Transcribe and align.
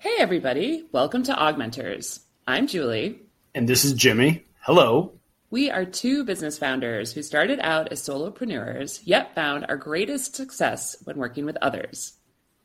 Hey, 0.00 0.16
everybody. 0.18 0.86
Welcome 0.92 1.22
to 1.24 1.32
AugMentors. 1.32 2.20
I'm 2.46 2.66
Julie. 2.66 3.22
And 3.54 3.68
this 3.68 3.84
is 3.84 3.92
Jimmy. 3.94 4.44
Hello. 4.60 5.12
We 5.50 5.70
are 5.70 5.84
two 5.84 6.24
business 6.24 6.58
founders 6.58 7.12
who 7.12 7.22
started 7.22 7.58
out 7.60 7.90
as 7.90 8.00
solopreneurs, 8.00 9.00
yet 9.04 9.34
found 9.34 9.66
our 9.68 9.76
greatest 9.76 10.36
success 10.36 10.96
when 11.04 11.16
working 11.16 11.44
with 11.44 11.56
others. 11.60 12.14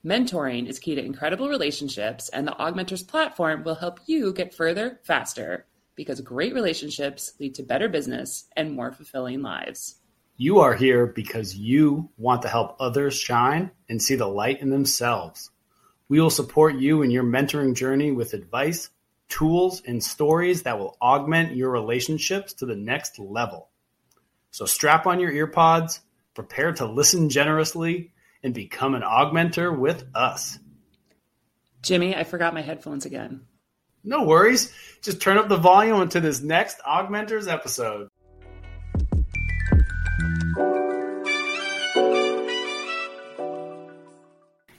Mentoring 0.05 0.67
is 0.67 0.77
key 0.77 0.93
to 0.93 1.03
incredible 1.03 1.49
relationships, 1.49 2.29
and 2.29 2.47
the 2.47 2.51
AugMentors 2.51 3.07
platform 3.07 3.63
will 3.63 3.73
help 3.73 3.99
you 4.05 4.33
get 4.33 4.53
further 4.53 4.99
faster 5.03 5.65
because 5.95 6.21
great 6.21 6.53
relationships 6.53 7.33
lead 7.39 7.55
to 7.55 7.63
better 7.63 7.89
business 7.89 8.45
and 8.55 8.75
more 8.75 8.91
fulfilling 8.91 9.41
lives. 9.41 9.95
You 10.37 10.59
are 10.59 10.73
here 10.73 11.05
because 11.05 11.55
you 11.55 12.09
want 12.17 12.41
to 12.41 12.49
help 12.49 12.75
others 12.79 13.17
shine 13.17 13.71
and 13.87 14.01
see 14.01 14.15
the 14.15 14.27
light 14.27 14.61
in 14.61 14.69
themselves. 14.69 15.49
We 16.09 16.19
will 16.19 16.29
support 16.29 16.75
you 16.75 17.03
in 17.03 17.11
your 17.11 17.23
mentoring 17.23 17.73
journey 17.73 18.11
with 18.11 18.33
advice, 18.33 18.89
tools, 19.29 19.81
and 19.87 20.03
stories 20.03 20.63
that 20.63 20.77
will 20.77 20.97
augment 21.01 21.55
your 21.55 21.71
relationships 21.71 22.53
to 22.55 22.65
the 22.65 22.75
next 22.75 23.17
level. 23.17 23.69
So 24.51 24.65
strap 24.65 25.07
on 25.07 25.21
your 25.21 25.31
earpods, 25.31 26.01
prepare 26.33 26.73
to 26.73 26.85
listen 26.85 27.29
generously, 27.29 28.11
and 28.43 28.53
become 28.53 28.93
an 28.93 29.03
augmenter 29.03 29.77
with 29.77 30.03
us. 30.13 30.59
Jimmy, 31.81 32.13
I 32.13 32.25
forgot 32.25 32.53
my 32.53 32.61
headphones 32.61 33.05
again. 33.05 33.41
No 34.03 34.23
worries. 34.23 34.71
Just 35.01 35.21
turn 35.21 35.37
up 35.37 35.47
the 35.47 35.57
volume 35.57 36.01
into 36.01 36.19
this 36.19 36.41
next 36.41 36.79
AugMentors 36.79 37.51
episode. 37.51 38.09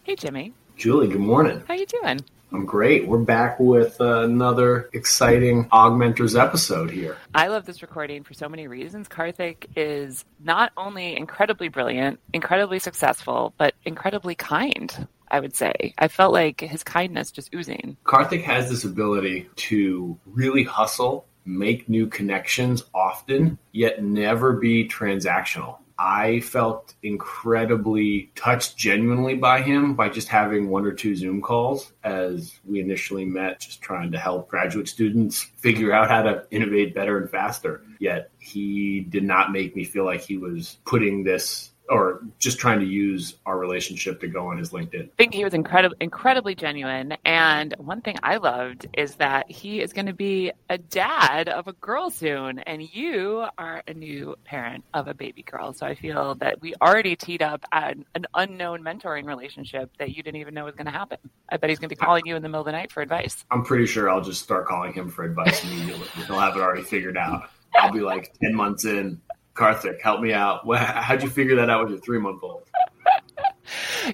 Hey, 0.07 0.15
Jimmy. 0.15 0.53
Julie, 0.77 1.09
good 1.09 1.19
morning. 1.19 1.65
How 1.67 1.75
you 1.75 1.85
doing? 1.85 2.21
I'm 2.53 2.65
great. 2.65 3.09
We're 3.09 3.19
back 3.19 3.59
with 3.59 4.01
uh, 4.01 4.23
another 4.23 4.89
exciting 4.93 5.69
AugMentors 5.71 6.41
episode 6.41 6.93
here. 6.93 7.17
I 7.35 7.49
love 7.49 7.67
this 7.67 7.83
recording 7.83 8.23
for 8.23 8.33
so 8.33 8.49
many 8.49 8.69
reasons. 8.69 9.09
Karthik 9.09 9.67
is 9.75 10.25
not 10.39 10.71
only 10.77 11.17
incredibly 11.17 11.67
brilliant, 11.67 12.21
incredibly 12.33 12.79
successful, 12.79 13.53
but 13.59 13.75
incredibly 13.85 14.37
kind. 14.37 15.09
I 15.27 15.41
would 15.41 15.57
say. 15.57 15.93
I 15.99 16.07
felt 16.07 16.33
like 16.33 16.61
his 16.61 16.85
kindness 16.85 17.33
just 17.33 17.53
oozing. 17.53 17.97
Karthik 18.05 18.45
has 18.45 18.71
this 18.71 18.85
ability 18.85 19.51
to 19.57 20.17
really 20.25 20.63
hustle, 20.63 21.27
make 21.45 21.89
new 21.89 22.07
connections 22.07 22.85
often, 22.95 23.59
yet 23.73 24.05
never 24.05 24.53
be 24.53 24.87
transactional. 24.87 25.79
I 25.99 26.41
felt 26.41 26.95
incredibly 27.03 28.31
touched 28.35 28.77
genuinely 28.77 29.35
by 29.35 29.63
him 29.63 29.95
by 29.95 30.11
just 30.11 30.29
having 30.29 30.69
one 30.69 30.85
or 30.85 30.93
two 30.93 31.17
Zoom 31.17 31.41
calls 31.41 31.93
as 32.05 32.61
we 32.65 32.81
initially 32.81 33.25
met, 33.25 33.61
just 33.61 33.81
trying 33.81 34.13
to 34.13 34.19
help 34.19 34.49
graduate 34.49 34.89
students 34.89 35.43
figure 35.43 35.93
out 35.93 36.11
how 36.11 36.23
to 36.23 36.47
innovate 36.51 36.95
better 36.95 37.19
and 37.19 37.31
faster. 37.31 37.83
Yet 37.99 38.31
he 38.39 39.01
did 39.01 39.25
not 39.25 39.53
make 39.53 39.75
me 39.75 39.85
feel 39.85 40.05
like 40.05 40.21
he 40.21 40.37
was 40.37 40.79
putting 40.85 41.25
this 41.25 41.71
or 41.89 42.23
just 42.39 42.59
trying 42.59 42.81
to 42.81 42.87
use 42.87 43.37
our 43.47 43.59
relationship 43.59 44.21
to 44.21 44.29
go 44.29 44.49
on 44.49 44.59
his 44.59 44.71
LinkedIn. 44.71 45.05
I 45.05 45.11
think 45.17 45.35
he 45.35 45.45
was 45.45 45.55
incredibly, 45.55 45.97
incredibly 46.01 46.55
genuine. 46.55 47.17
And 47.25 47.75
one 47.79 48.01
thing 48.01 48.17
I 48.23 48.37
loved 48.37 48.87
is 48.95 49.17
that 49.17 49.51
he 49.51 49.81
is 49.81 49.93
going 49.93 50.07
to 50.07 50.13
be 50.13 50.53
a 50.69 50.79
dad 50.79 51.49
of 51.49 51.69
a 51.69 51.73
girl 51.75 52.11
soon, 52.11 52.59
and 52.61 52.83
you 52.83 53.47
are 53.59 53.83
a 53.87 53.95
new 53.95 54.37
parent 54.45 54.85
of 54.95 55.09
a 55.09 55.15
baby 55.15 55.43
girl. 55.43 55.73
So 55.73 55.87
I 55.87 55.95
feel 55.95 56.35
that 56.37 56.61
we 56.61 56.75
already 56.81 57.17
teed 57.17 57.43
up 57.43 57.65
an, 57.73 58.05
an 58.15 58.27
unknown 58.35 58.83
mentoring 58.83 59.27
relationship 59.27 59.91
that 59.99 60.17
you 60.17 60.23
didn't 60.23 60.41
even 60.41 60.55
know 60.55 60.65
was 60.65 60.75
going 60.75 60.87
to 60.87 60.93
happen. 60.93 61.19
I 61.49 61.57
bet 61.57 61.71
he's 61.71 61.79
going 61.79 61.89
to 61.89 61.97
be 61.97 62.01
calling 62.01 62.27
you 62.27 62.37
in 62.37 62.43
the 62.43 62.49
middle 62.49 62.61
of 62.61 62.67
the 62.67 62.73
night 62.73 62.93
for 62.93 63.03
advice. 63.03 63.45
I'm 63.51 63.65
pretty 63.65 63.87
sure 63.87 64.11
I'll 64.11 64.21
just 64.21 64.43
start 64.43 64.67
calling 64.67 64.93
him 64.93 65.09
for 65.09 65.25
advice 65.25 65.65
immediately. 65.65 66.09
He'll 66.27 66.39
have 66.39 66.57
it 66.57 66.61
already 66.61 66.83
figured 66.83 67.17
out. 67.17 67.49
I'll 67.75 67.93
be 67.93 68.01
like 68.01 68.33
10 68.43 68.55
months 68.55 68.85
in, 68.85 69.21
Karthik, 69.57 70.01
help 70.01 70.21
me 70.21 70.33
out. 70.33 70.63
How'd 70.77 71.23
you 71.23 71.31
figure 71.31 71.57
that 71.57 71.71
out 71.71 71.83
with 71.83 71.91
your 71.91 72.01
three 72.01 72.19
month 72.19 72.43
old? 72.43 72.65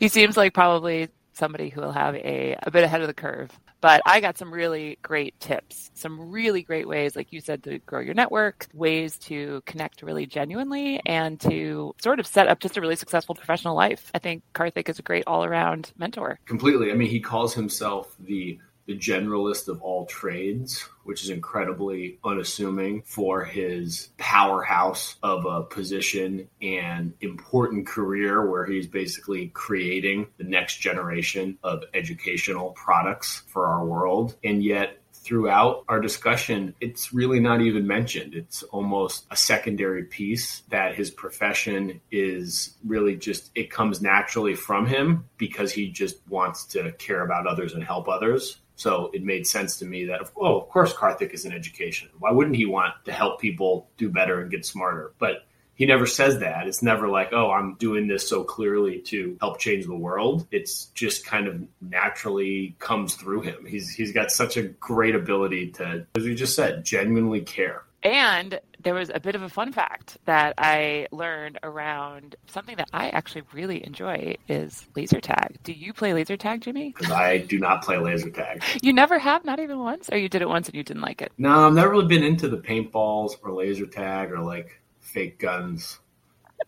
he 0.01 0.09
seems 0.09 0.37
like 0.37 0.55
probably 0.55 1.09
somebody 1.33 1.69
who 1.69 1.81
will 1.81 1.93
have 1.93 2.15
a, 2.15 2.57
a 2.63 2.71
bit 2.71 2.85
ahead 2.85 3.01
of 3.01 3.07
the 3.07 3.15
curve. 3.15 3.51
But 3.81 4.01
I 4.07 4.21
got 4.21 4.39
some 4.39 4.55
really 4.55 4.97
great 5.03 5.39
tips, 5.41 5.91
some 5.95 6.31
really 6.31 6.63
great 6.63 6.87
ways, 6.87 7.17
like 7.17 7.33
you 7.33 7.41
said, 7.41 7.65
to 7.65 7.81
grow 7.81 7.99
your 7.99 8.15
network, 8.15 8.69
ways 8.73 9.19
to 9.19 9.61
connect 9.67 10.03
really 10.03 10.25
genuinely, 10.25 11.01
and 11.05 11.41
to 11.41 11.93
sort 12.01 12.21
of 12.21 12.27
set 12.27 12.47
up 12.47 12.61
just 12.61 12.77
a 12.77 12.81
really 12.81 12.95
successful 12.95 13.35
professional 13.35 13.75
life. 13.75 14.11
I 14.15 14.21
think 14.21 14.45
Karthik 14.55 14.89
is 14.89 15.01
a 15.01 15.03
great 15.03 15.25
all 15.27 15.45
around 15.45 15.93
mentor. 15.97 16.39
Completely. 16.47 16.93
I 16.93 16.95
mean, 16.95 17.09
he 17.09 17.19
calls 17.21 17.55
himself 17.55 18.15
the 18.21 18.59
the 18.87 18.97
generalist 18.97 19.69
of 19.69 19.81
all 19.83 20.07
trades, 20.07 20.89
which 21.05 21.23
is 21.23 21.31
incredibly 21.31 22.19
unassuming 22.25 23.03
for 23.05 23.45
his 23.45 24.11
powerhouse 24.19 25.17
of 25.23 25.45
a 25.47 25.63
position 25.63 26.49
and 26.61 27.15
important 27.21 27.87
career 27.87 28.49
where 28.51 28.65
he's 28.65 28.87
basically 28.87 29.49
creating 29.49 30.27
the 30.39 30.45
next 30.45 30.79
generation 30.79 31.59
of 31.63 31.85
educational 31.95 32.71
products 32.71 33.43
for 33.49 33.67
our 33.67 33.85
world. 33.85 34.37
And 34.45 34.63
yet, 34.63 34.99
throughout 35.23 35.85
our 35.89 36.01
discussion, 36.01 36.75
it's 36.81 37.13
really 37.13 37.39
not 37.39 37.61
even 37.61 37.87
mentioned. 37.87 38.35
It's 38.35 38.63
almost 38.65 39.27
a 39.31 39.37
secondary 39.37 40.05
piece 40.05 40.63
that 40.71 40.97
his 40.97 41.11
profession 41.11 42.01
is 42.11 42.77
really 42.85 43.17
just, 43.17 43.51
it 43.55 43.71
comes 43.71 44.03
naturally 44.03 44.55
from 44.55 44.87
him 44.87 45.29
because 45.39 45.73
he 45.73 45.91
just 45.91 46.17
wants 46.29 46.65
to 46.67 46.93
care 46.93 47.25
about 47.25 47.47
others 47.47 47.75
and 47.75 47.85
help 47.85 48.09
others. 48.09 48.59
So 48.77 49.11
it 49.13 49.23
made 49.23 49.47
sense 49.47 49.79
to 49.79 49.85
me 49.85 50.07
that, 50.07 50.21
oh, 50.37 50.61
of 50.61 50.69
course, 50.69 50.93
Karthik 50.93 51.33
is 51.33 51.45
in 51.45 51.53
education. 51.53 52.09
Why 52.19 52.33
wouldn't 52.33 52.57
he 52.57 52.67
want 52.67 52.95
to 53.05 53.13
help 53.13 53.41
people 53.41 53.89
do 53.97 54.09
better 54.09 54.41
and 54.41 54.51
get 54.51 54.65
smarter? 54.65 55.13
But 55.19 55.47
he 55.75 55.87
never 55.87 56.07
says 56.07 56.39
that. 56.41 56.67
It's 56.67 56.83
never 56.83 57.09
like, 57.09 57.33
oh, 57.33 57.51
I'm 57.51 57.75
doing 57.75 58.07
this 58.07 58.29
so 58.29 58.45
clearly 58.45 59.01
to 59.07 59.37
help 59.41 59.59
change 59.59 59.87
the 59.87 59.97
world. 59.97 60.47
It's 60.51 60.87
just 60.95 61.27
kind 61.27 61.49
of 61.49 61.63
naturally 61.81 62.77
comes 62.79 63.15
through 63.15 63.43
him. 63.43 63.65
He's 63.67 63.91
he's 63.91 64.13
got 64.13 64.31
such 64.31 64.57
a 64.57 64.63
great 64.63 65.15
ability 65.15 65.71
to, 65.73 66.07
as 66.15 66.25
we 66.25 66.35
just 66.35 66.55
said, 66.55 66.85
genuinely 66.85 67.41
care. 67.41 67.85
And 68.03 68.61
there 68.83 68.95
was 68.95 69.11
a 69.15 69.21
bit 69.21 69.35
of 69.35 69.43
a 69.43 69.49
fun 69.49 69.73
fact 69.73 70.19
that 70.25 70.55
I 70.59 71.07
learned 71.13 71.59
around 71.63 72.35
something 72.47 72.77
that 72.77 72.89
I 72.93 73.11
actually 73.11 73.43
really 73.53 73.85
enjoy 73.87 74.37
is 74.49 74.87
laser 74.97 75.21
tag. 75.21 75.59
Do 75.63 75.73
you 75.73 75.93
play 75.93 76.13
laser 76.13 76.37
tag, 76.37 76.63
Jimmy? 76.63 76.93
Because 76.97 77.11
I 77.13 77.39
do 77.39 77.59
not 77.59 77.83
play 77.85 77.99
laser 77.99 78.31
tag. 78.31 78.63
You 78.83 78.93
never 78.93 79.19
have, 79.19 79.45
not 79.45 79.61
even 79.61 79.79
once, 79.79 80.09
or 80.11 80.19
you 80.19 80.29
did 80.29 80.43
it 80.43 80.49
once 80.49 80.69
and 80.69 80.75
you 80.75 80.83
didn't 80.83 81.03
like 81.03 81.23
it? 81.23 81.33
No, 81.39 81.67
I've 81.67 81.75
never 81.75 81.91
really 81.91 82.09
been 82.09 82.25
into 82.25 82.49
the 82.49 82.59
paintballs 82.59 83.33
or 83.43 83.53
laser 83.53 83.87
tag 83.87 84.33
or 84.33 84.41
like 84.41 84.81
fake 85.01 85.39
guns. 85.39 86.01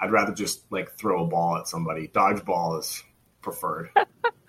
I'd 0.00 0.12
rather 0.12 0.32
just 0.34 0.70
like 0.70 0.92
throw 0.92 1.24
a 1.24 1.26
ball 1.26 1.56
at 1.56 1.66
somebody. 1.66 2.08
Dodgeball 2.08 2.78
is 2.78 3.02
preferred. 3.42 3.90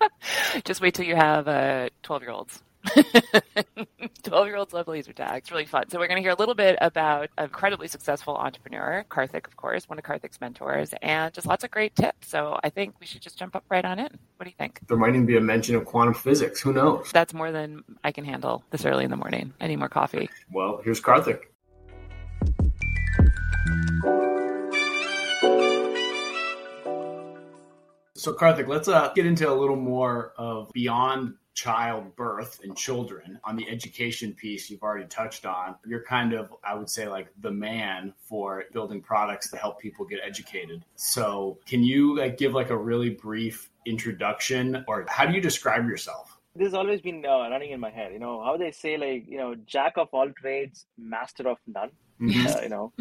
just 0.64 0.80
wait 0.80 0.94
till 0.94 1.06
you 1.06 1.16
have 1.16 1.48
uh, 1.48 1.88
12 2.02 2.22
year 2.22 2.30
olds. 2.30 2.62
12 4.22 4.46
year 4.46 4.56
olds 4.56 4.72
love 4.72 4.88
laser 4.88 5.12
tag. 5.12 5.38
It's 5.38 5.50
really 5.50 5.66
fun. 5.66 5.88
So, 5.88 5.98
we're 5.98 6.08
going 6.08 6.16
to 6.16 6.22
hear 6.22 6.32
a 6.32 6.36
little 6.36 6.54
bit 6.54 6.76
about 6.80 7.30
an 7.38 7.44
incredibly 7.44 7.88
successful 7.88 8.36
entrepreneur, 8.36 9.04
Karthik, 9.08 9.46
of 9.46 9.56
course, 9.56 9.88
one 9.88 9.98
of 9.98 10.04
Karthik's 10.04 10.40
mentors, 10.40 10.92
and 11.02 11.32
just 11.32 11.46
lots 11.46 11.64
of 11.64 11.70
great 11.70 11.94
tips. 11.94 12.28
So, 12.28 12.58
I 12.62 12.70
think 12.70 12.94
we 13.00 13.06
should 13.06 13.22
just 13.22 13.38
jump 13.38 13.56
up 13.56 13.64
right 13.68 13.84
on 13.84 13.98
in. 13.98 14.08
What 14.36 14.44
do 14.44 14.48
you 14.48 14.56
think? 14.58 14.80
There 14.88 14.96
might 14.96 15.10
even 15.10 15.26
be 15.26 15.36
a 15.36 15.40
mention 15.40 15.76
of 15.76 15.84
quantum 15.84 16.14
physics. 16.14 16.60
Who 16.60 16.72
knows? 16.72 17.10
That's 17.12 17.34
more 17.34 17.52
than 17.52 17.84
I 18.04 18.12
can 18.12 18.24
handle 18.24 18.64
this 18.70 18.84
early 18.84 19.04
in 19.04 19.10
the 19.10 19.16
morning. 19.16 19.52
I 19.60 19.66
need 19.66 19.76
more 19.76 19.88
coffee. 19.88 20.28
Well, 20.52 20.80
here's 20.84 21.00
Karthik. 21.00 21.42
So, 28.26 28.32
Karthik, 28.32 28.66
let's 28.66 28.88
uh, 28.88 29.12
get 29.14 29.24
into 29.24 29.48
a 29.48 29.54
little 29.54 29.76
more 29.76 30.32
of 30.36 30.72
beyond 30.72 31.34
childbirth 31.56 32.60
and 32.62 32.76
children. 32.76 33.40
On 33.42 33.56
the 33.56 33.68
education 33.68 34.32
piece, 34.34 34.70
you've 34.70 34.82
already 34.82 35.06
touched 35.06 35.46
on. 35.46 35.74
You're 35.86 36.04
kind 36.04 36.34
of, 36.34 36.54
I 36.62 36.74
would 36.74 36.88
say, 36.88 37.08
like 37.08 37.28
the 37.40 37.50
man 37.50 38.12
for 38.20 38.64
building 38.72 39.00
products 39.00 39.50
to 39.50 39.56
help 39.56 39.80
people 39.80 40.04
get 40.04 40.20
educated. 40.24 40.84
So, 40.94 41.58
can 41.66 41.82
you 41.82 42.16
like 42.18 42.36
give 42.36 42.52
like 42.52 42.70
a 42.70 42.76
really 42.76 43.10
brief 43.10 43.70
introduction, 43.86 44.84
or 44.86 45.06
how 45.08 45.26
do 45.26 45.34
you 45.34 45.40
describe 45.40 45.88
yourself? 45.88 46.38
This 46.54 46.66
has 46.66 46.74
always 46.74 47.00
been 47.00 47.24
uh, 47.24 47.48
running 47.50 47.72
in 47.72 47.80
my 47.80 47.90
head. 47.90 48.12
You 48.12 48.18
know 48.18 48.42
how 48.44 48.56
they 48.58 48.70
say, 48.70 48.98
like 48.98 49.26
you 49.26 49.38
know, 49.38 49.54
jack 49.54 49.94
of 49.96 50.08
all 50.12 50.30
trades, 50.30 50.86
master 50.98 51.48
of 51.48 51.58
none. 51.66 51.90
Mm-hmm. 52.20 52.46
Uh, 52.46 52.60
you 52.62 52.68
know, 52.68 52.92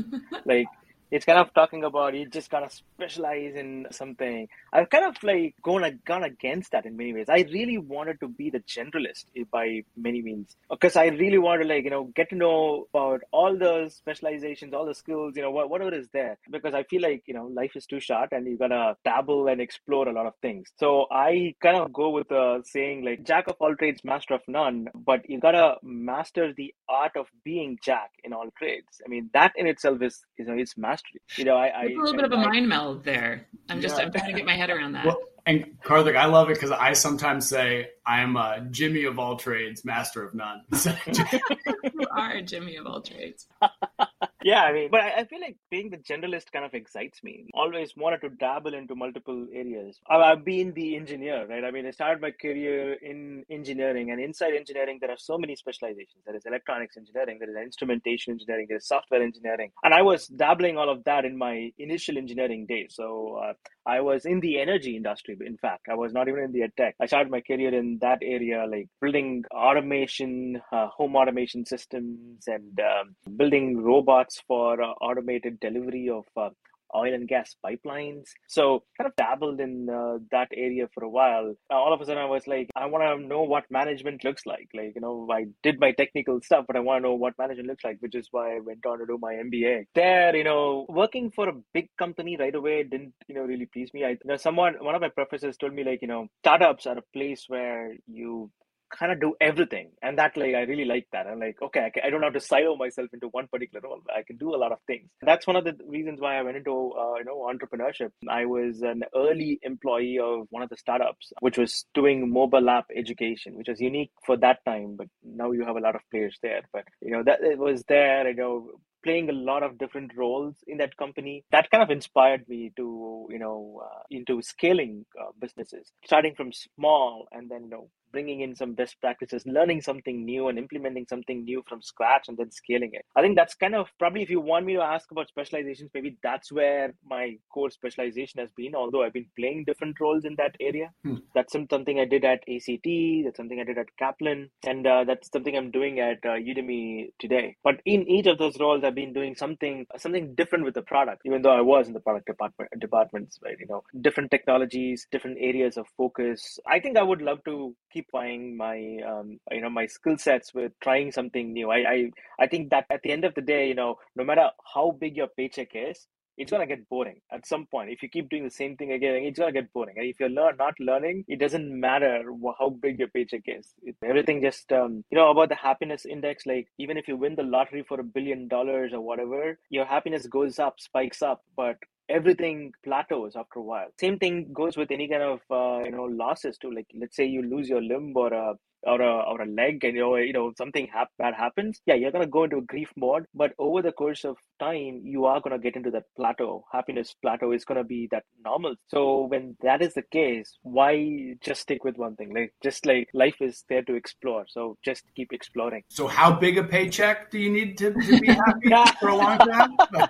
like 0.46 0.68
it's 1.16 1.26
kind 1.26 1.40
of 1.40 1.54
talking 1.54 1.84
about 1.86 2.14
you 2.14 2.28
just 2.28 2.50
gotta 2.52 2.70
specialize 2.70 3.56
in 3.56 3.88
something. 3.92 4.48
I've 4.74 4.90
kind 4.90 5.06
of 5.06 5.16
like 5.24 5.56
gone 5.64 6.00
gone 6.06 6.24
against 6.24 6.72
that 6.74 6.86
in 6.86 6.98
many 6.98 7.14
ways. 7.14 7.28
I 7.30 7.46
really 7.54 7.78
wanted 7.78 8.20
to 8.20 8.28
be 8.28 8.50
the 8.50 8.60
generalist 8.60 9.26
eh, 9.38 9.46
by 9.52 9.84
many 9.96 10.22
means 10.22 10.58
uh, 10.70 10.76
because 10.76 10.98
I 10.98 11.06
really 11.08 11.38
want 11.38 11.62
to 11.62 11.68
like 11.68 11.86
you 11.86 11.90
know 11.90 12.06
get 12.16 12.30
to 12.32 12.36
know 12.36 12.88
about 12.94 13.22
all 13.32 13.58
the 13.58 13.90
specializations, 13.90 14.74
all 14.74 14.86
the 14.86 14.94
skills, 14.96 15.34
you 15.38 15.42
know 15.42 15.52
whatever 15.52 15.94
is 15.96 16.10
there. 16.12 16.38
Because 16.52 16.74
I 16.74 16.84
feel 16.84 17.02
like 17.02 17.24
you 17.28 17.34
know 17.34 17.46
life 17.46 17.78
is 17.78 17.86
too 17.86 18.02
short 18.02 18.30
and 18.34 18.46
you 18.46 18.58
gotta 18.58 18.98
dabble 19.06 19.48
and 19.48 19.62
explore 19.62 20.10
a 20.10 20.14
lot 20.14 20.26
of 20.26 20.34
things. 20.42 20.70
So 20.78 21.06
I 21.12 21.56
kind 21.62 21.78
of 21.78 21.94
go 21.94 22.10
with 22.10 22.28
the 22.30 22.62
saying 22.66 23.06
like 23.06 23.24
jack 23.24 23.48
of 23.48 23.56
all 23.60 23.76
trades, 23.76 24.04
master 24.04 24.34
of 24.34 24.42
none. 24.50 24.88
But 24.94 25.30
you 25.30 25.40
gotta 25.40 25.78
master 25.82 26.54
the 26.54 26.74
art 26.90 27.14
of 27.16 27.28
being 27.46 27.80
jack 27.82 28.12
in 28.26 28.34
all 28.34 28.50
trades. 28.58 29.02
I 29.06 29.10
mean 29.10 29.30
that 29.34 29.54
in 29.56 29.68
itself 29.68 30.02
is 30.02 30.26
you 30.38 30.46
know 30.46 30.54
it's 30.54 30.78
mastery. 30.78 31.05
You 31.38 31.46
know 31.46 31.56
I, 31.56 31.68
I 31.68 31.84
a 31.84 31.88
little 31.90 32.14
I, 32.14 32.16
bit 32.16 32.26
of 32.26 32.32
a 32.32 32.38
I, 32.38 32.46
mind 32.46 32.70
meld 32.70 33.04
there. 33.04 33.48
I'm 33.70 33.82
just 33.82 34.00
I'm 34.00 34.12
trying 34.12 34.32
to 34.32 34.34
get 34.34 34.46
my 34.46 34.56
head 34.56 34.70
around 34.70 34.94
that. 34.94 35.06
Well, 35.06 35.20
and 35.46 35.66
Karthik, 35.84 36.16
I 36.16 36.26
love 36.26 36.50
it 36.50 36.56
because 36.56 36.72
I 36.72 36.94
sometimes 36.94 37.48
say 37.48 37.90
I 38.06 38.22
am 38.22 38.36
a 38.36 38.66
Jimmy 38.72 39.04
of 39.04 39.20
all 39.20 39.36
trades, 39.36 39.86
master 39.86 40.24
of 40.24 40.34
none. 40.34 40.62
you 40.72 42.08
are 42.12 42.42
Jimmy 42.42 42.78
of 42.78 42.88
all 42.88 43.02
trades. 43.02 43.48
yeah, 44.46 44.62
I 44.62 44.74
mean, 44.74 44.90
but 44.92 45.00
I, 45.00 45.22
I, 45.22 45.26
feel 45.26 45.42
like 45.42 45.58
being 45.72 45.90
the 45.90 45.98
generalist 45.98 46.52
kind 46.54 46.64
of 46.64 46.76
excites 46.76 47.24
me. 47.24 47.48
Always 47.56 47.94
wanted 47.98 48.22
to 48.22 48.30
dabble 48.30 48.76
into 48.76 48.94
multiple 48.94 49.48
areas. 49.52 50.00
I've 50.08 50.46
been 50.46 50.72
the 50.74 50.96
engineer, 50.96 51.48
right? 51.48 51.64
I 51.64 51.72
mean, 51.72 51.88
I 51.88 51.90
started 51.90 52.22
my 52.22 52.30
career 52.30 52.94
in 52.94 53.44
engineering, 53.50 54.12
and 54.12 54.22
inside 54.22 54.54
engineering, 54.54 55.00
there 55.02 55.10
are 55.10 55.18
so 55.18 55.40
many 55.40 55.56
specializations. 55.56 56.22
There 56.28 56.36
is 56.36 56.46
electronics 56.46 56.96
engineering, 56.96 57.40
there 57.40 57.50
is 57.50 57.56
instrumentation 57.56 58.34
engineering, 58.34 58.68
there 58.70 58.78
is 58.78 58.88
software 58.88 59.24
engineering, 59.24 59.72
and 59.84 59.96
I 59.96 60.04
was 60.04 60.28
dabbling 60.28 60.78
all 60.78 60.92
of 60.92 61.04
that 61.06 61.26
in 61.26 61.36
my 61.36 61.72
initial 61.80 62.16
engineering 62.16 62.68
days. 62.68 62.94
So 62.94 63.42
uh, 63.44 63.54
I 63.88 64.02
was 64.02 64.28
in 64.28 64.42
the 64.42 64.60
energy 64.60 64.96
industry. 64.96 65.36
In 65.44 65.58
fact, 65.58 65.88
I 65.90 65.96
was 65.96 66.14
not 66.14 66.28
even 66.28 66.44
in 66.44 66.52
the 66.52 66.68
tech. 66.78 66.94
I 67.02 67.08
started 67.08 67.32
my 67.32 67.42
career 67.42 67.74
in 67.74 67.98
that 68.02 68.20
area, 68.22 68.68
like 68.70 68.90
building 69.02 69.44
automation, 69.52 70.62
uh, 70.72 70.86
home 70.90 71.16
automation 71.16 71.66
systems, 71.66 72.44
and 72.46 72.80
um, 72.80 73.16
building 73.38 73.82
robots 73.82 74.35
for 74.48 74.82
uh, 74.82 74.92
automated 75.02 75.60
delivery 75.60 76.10
of 76.10 76.26
uh, 76.38 76.50
oil 76.96 77.14
and 77.14 77.28
gas 77.28 77.56
pipelines. 77.66 78.30
So 78.48 78.84
kind 78.98 79.08
of 79.08 79.16
dabbled 79.16 79.60
in 79.60 79.90
uh, 79.90 80.20
that 80.32 80.50
area 80.56 80.88
for 80.94 81.04
a 81.04 81.10
while. 81.10 81.54
Uh, 81.72 81.76
all 81.76 81.94
of 81.94 82.02
a 82.02 82.06
sudden, 82.06 82.22
I 82.22 82.26
was 82.26 82.48
like, 82.48 82.70
I 82.76 82.86
want 82.86 83.04
to 83.04 83.28
know 83.28 83.44
what 83.44 83.70
management 83.70 84.24
looks 84.24 84.46
like. 84.46 84.70
Like, 84.74 84.94
you 84.96 85.02
know, 85.02 85.28
I 85.32 85.46
did 85.64 85.80
my 85.80 85.92
technical 85.92 86.42
stuff, 86.42 86.66
but 86.68 86.76
I 86.76 86.80
want 86.80 87.04
to 87.04 87.10
know 87.10 87.16
what 87.16 87.38
management 87.38 87.68
looks 87.68 87.84
like, 87.84 87.98
which 88.00 88.16
is 88.16 88.28
why 88.32 88.56
I 88.56 88.60
went 88.60 88.86
on 88.86 89.00
to 89.00 89.06
do 89.06 89.18
my 89.20 89.34
MBA. 89.34 89.86
There, 89.94 90.36
you 90.36 90.44
know, 90.44 90.86
working 90.90 91.32
for 91.32 91.50
a 91.50 91.54
big 91.74 91.90
company 91.98 92.38
right 92.38 92.56
away 92.56 92.84
didn't, 92.84 93.14
you 93.28 93.36
know, 93.36 93.44
really 93.44 93.68
please 93.68 93.94
me. 93.94 94.04
I, 94.06 94.10
you 94.10 94.20
know, 94.26 94.38
someone, 94.38 94.76
one 94.80 94.96
of 94.96 95.02
my 95.02 95.10
professors 95.10 95.58
told 95.58 95.74
me 95.74 95.84
like, 95.84 96.02
you 96.02 96.08
know, 96.08 96.28
startups 96.42 96.86
are 96.86 96.98
a 96.98 97.04
place 97.14 97.46
where 97.48 97.94
you 98.08 98.52
kind 98.98 99.12
of 99.12 99.20
do 99.20 99.36
everything. 99.42 99.92
And 100.02 100.18
that 100.18 100.38
like 100.38 100.56
i 100.56 100.62
really 100.62 100.86
like 100.86 101.08
that. 101.12 101.28
I'm 101.28 101.40
like 101.40 101.62
okay 101.62 101.92
I, 102.04 102.10
don't 102.10 102.24
have 102.24 102.34
to 102.34 102.40
silo 102.40 102.76
myself 102.76 103.10
into 103.14 103.28
one 103.30 103.48
particular 103.48 103.82
role. 103.84 104.02
I 104.16 104.24
can 104.24 104.38
do 104.38 104.54
a 104.54 104.58
lot 104.58 104.72
of 104.72 104.80
things. 104.88 105.10
That's 105.22 105.48
one 105.48 105.56
of 105.56 105.64
the 105.64 105.76
reasons 105.88 106.20
why 106.22 106.38
i 106.38 106.42
went 106.42 106.58
into 106.58 106.94
uh, 106.98 107.16
you 107.16 107.26
know 107.26 107.50
entrepreneurship. 107.52 108.12
I 108.30 108.46
was 108.46 108.82
an 108.82 109.04
early 109.16 109.60
employee 109.64 110.20
of 110.20 110.48
one 110.50 110.64
of 110.64 110.70
the 110.70 110.78
startups 110.78 111.32
which 111.40 111.58
was 111.58 111.86
doing 111.94 112.32
mobile 112.32 112.70
app 112.70 112.86
education 112.96 113.56
which 113.56 113.68
was 113.68 113.82
unique 113.82 114.12
for 114.26 114.38
that 114.38 114.60
time 114.66 114.96
but 114.98 115.08
now 115.24 115.52
you 115.52 115.66
have 115.66 115.78
a 115.78 115.86
lot 115.88 115.96
of 115.96 116.02
players 116.12 116.38
there. 116.42 116.62
But 116.74 116.86
you 117.02 117.12
know 117.12 117.24
that 117.24 117.42
it 117.42 117.58
was 117.58 117.84
there 117.88 118.28
you 118.30 118.36
know 118.36 118.72
playing 119.04 119.30
a 119.30 119.34
lot 119.34 119.62
of 119.62 119.78
different 119.78 120.12
roles 120.18 120.56
in 120.66 120.80
that 120.80 120.98
company. 120.98 121.44
That 121.52 121.70
kind 121.70 121.84
of 121.84 121.92
inspired 121.92 122.50
me 122.50 122.72
to 122.78 123.28
you 123.30 123.40
know 123.40 123.82
uh, 123.86 124.02
into 124.10 124.42
scaling 124.42 125.06
uh, 125.20 125.32
businesses 125.40 125.92
starting 126.06 126.36
from 126.36 126.52
small 126.52 127.28
and 127.32 127.50
then 127.50 127.64
you 127.64 127.70
know 127.70 127.90
bringing 128.16 128.40
in 128.40 128.56
some 128.56 128.74
best 128.74 128.96
practices, 129.02 129.44
learning 129.46 129.82
something 129.82 130.24
new 130.24 130.48
and 130.48 130.58
implementing 130.58 131.06
something 131.10 131.44
new 131.44 131.62
from 131.68 131.82
scratch 131.82 132.30
and 132.30 132.38
then 132.38 132.50
scaling 132.50 132.92
it. 132.94 133.04
I 133.14 133.22
think 133.22 133.36
that's 133.36 133.56
kind 133.56 133.76
of 133.76 133.90
probably 134.00 134.22
if 134.22 134.30
you 134.30 134.40
want 134.40 134.66
me 134.66 134.76
to 134.76 134.82
ask 134.82 135.12
about 135.12 135.28
specializations, 135.28 135.92
maybe 135.94 136.16
that's 136.24 136.50
where 136.50 136.94
my 137.06 137.36
core 137.54 137.70
specialization 137.70 138.40
has 138.40 138.52
been, 138.56 138.74
although 138.74 139.04
I've 139.04 139.18
been 139.20 139.32
playing 139.38 139.66
different 139.68 140.00
roles 140.00 140.24
in 140.24 140.36
that 140.38 140.56
area. 140.62 140.92
Hmm. 141.04 141.18
That's 141.34 141.52
something 141.52 142.00
I 142.00 142.06
did 142.06 142.24
at 142.24 142.40
ACT, 142.56 142.88
that's 143.26 143.36
something 143.36 143.60
I 143.60 143.66
did 143.66 143.78
at 143.78 143.96
Kaplan, 144.00 144.50
and 144.66 144.88
uh, 144.88 145.04
that's 145.04 145.30
something 145.34 145.58
I'm 145.58 145.72
doing 145.72 146.00
at 146.00 146.20
uh, 146.24 146.38
Udemy 146.52 147.10
today. 147.20 147.58
But 147.66 147.82
in 147.86 148.08
each 148.08 148.28
of 148.28 148.38
those 148.38 148.58
roles, 148.62 148.86
I've 148.86 148.96
been 148.96 149.12
doing 149.12 149.36
something 149.36 149.86
something 149.98 150.36
different 150.36 150.64
with 150.64 150.76
the 150.76 150.84
product, 150.84 151.24
even 151.26 151.42
though 151.42 151.58
I 151.58 151.62
was 151.74 151.88
in 151.88 151.94
the 151.94 152.00
product 152.00 152.28
department 152.28 152.72
departments, 152.80 153.40
right? 153.44 153.58
You 153.60 153.68
know, 153.68 153.84
different 154.00 154.32
technologies, 154.32 155.06
different 155.12 155.38
areas 155.42 155.76
of 155.76 155.86
focus. 155.98 156.60
I 156.66 156.80
think 156.80 156.98
I 156.98 157.04
would 157.04 157.22
love 157.22 157.44
to 157.46 157.76
keep 157.92 158.05
my 158.14 158.98
um, 159.08 159.40
you 159.52 159.62
know 159.62 159.70
my 159.70 159.86
skill 159.88 160.18
sets 160.18 160.54
with 160.54 160.72
trying 160.82 161.12
something 161.12 161.54
new. 161.54 161.70
I, 161.72 161.78
I 161.78 162.12
I 162.40 162.48
think 162.48 162.70
that 162.72 162.86
at 162.90 163.02
the 163.04 163.12
end 163.12 163.26
of 163.26 163.36
the 163.36 163.42
day, 163.42 163.68
you 163.68 163.76
know, 163.76 163.96
no 164.16 164.24
matter 164.24 164.50
how 164.74 164.92
big 164.92 165.16
your 165.16 165.28
paycheck 165.28 165.70
is, 165.74 166.08
it's 166.38 166.52
gonna 166.52 166.68
get 166.68 166.88
boring 166.90 167.22
at 167.32 167.46
some 167.46 167.66
point. 167.66 167.90
If 167.90 168.04
you 168.04 168.10
keep 168.10 168.30
doing 168.30 168.44
the 168.44 168.50
same 168.50 168.76
thing 168.76 168.92
again, 168.92 169.16
it's 169.16 169.40
gonna 169.40 169.52
get 169.52 169.72
boring. 169.74 169.96
And 169.98 170.08
if 170.08 170.20
you're 170.20 170.30
learn, 170.30 170.58
not 170.58 170.80
learning, 170.80 171.26
it 171.28 171.40
doesn't 171.40 171.80
matter 171.80 172.24
how 172.60 172.70
big 172.70 173.00
your 173.00 173.08
paycheck 173.08 173.44
is. 173.46 173.74
It, 173.84 173.96
everything 174.04 174.42
just 174.42 174.72
um, 174.72 175.04
you 175.10 175.18
know 175.18 175.30
about 175.32 175.50
the 175.50 175.56
happiness 175.56 176.06
index. 176.06 176.46
Like 176.46 176.68
even 176.78 176.98
if 176.98 177.08
you 177.08 177.18
win 177.18 177.36
the 177.36 177.44
lottery 177.44 177.84
for 177.88 178.00
a 178.00 178.04
billion 178.04 178.48
dollars 178.48 178.94
or 178.94 179.02
whatever, 179.02 179.60
your 179.70 179.86
happiness 179.86 180.28
goes 180.28 180.60
up, 180.60 180.80
spikes 180.80 181.22
up, 181.22 181.44
but 181.56 181.78
everything 182.10 182.74
plateaus 182.84 183.36
after 183.36 183.60
a 183.60 183.64
while. 183.64 183.88
Same 184.00 184.18
thing 184.20 184.52
goes 184.54 184.78
with 184.78 184.92
any 184.92 185.08
kind 185.08 185.24
of 185.24 185.40
uh, 185.52 185.84
you 185.86 185.92
know 185.92 186.04
losses 186.06 186.58
too. 186.58 186.72
Like 186.72 186.88
let's 186.96 187.16
say 187.16 187.26
you 187.26 187.42
lose 187.42 187.70
your 187.70 187.82
limb 187.82 188.14
or 188.16 188.34
a 188.34 188.54
or 188.86 189.02
a, 189.02 189.14
or 189.32 189.42
a 189.42 189.48
leg 189.48 189.84
and 189.84 189.96
you 189.96 190.02
know 190.02 190.16
you 190.16 190.34
know 190.34 190.52
something 190.58 190.88
hap- 190.94 191.12
bad 191.18 191.34
happens 191.34 191.82
yeah 191.86 191.96
you're 191.96 192.12
gonna 192.12 192.28
go 192.28 192.44
into 192.44 192.58
a 192.58 192.62
grief 192.62 192.92
mode 192.96 193.26
but 193.34 193.54
over 193.58 193.82
the 193.82 193.92
course 193.92 194.24
of 194.24 194.38
time 194.60 195.02
you 195.04 195.26
are 195.26 195.42
gonna 195.42 195.60
get 195.60 195.76
into 195.76 195.92
that 195.92 196.04
plateau. 196.16 196.66
Happiness 196.72 197.16
plateau 197.22 197.52
is 197.52 197.66
gonna 197.66 197.84
be 197.84 198.08
that 198.12 198.24
normal. 198.44 198.76
So 198.88 199.26
when 199.26 199.58
that 199.62 199.82
is 199.82 199.94
the 199.94 200.04
case 200.04 200.58
why 200.62 201.36
just 201.42 201.62
stick 201.62 201.84
with 201.84 201.98
one 201.98 202.16
thing? 202.16 202.34
Like 202.34 202.54
just 202.64 202.86
like 202.86 203.10
life 203.14 203.42
is 203.42 203.64
there 203.70 203.84
to 203.84 203.96
explore 203.96 204.46
so 204.48 204.78
just 204.84 205.04
keep 205.16 205.34
exploring. 205.34 205.84
So 205.90 206.08
how 206.08 206.34
big 206.34 206.58
a 206.58 206.64
paycheck 206.64 207.32
do 207.32 207.40
you 207.40 207.52
need 207.52 207.78
to, 207.80 207.92
to 207.92 208.20
be 208.20 208.28
happy 208.28 208.94
for 209.00 209.10
a 209.10 209.16
long 209.16 209.38
time? 209.38 209.78
Or 209.96 210.10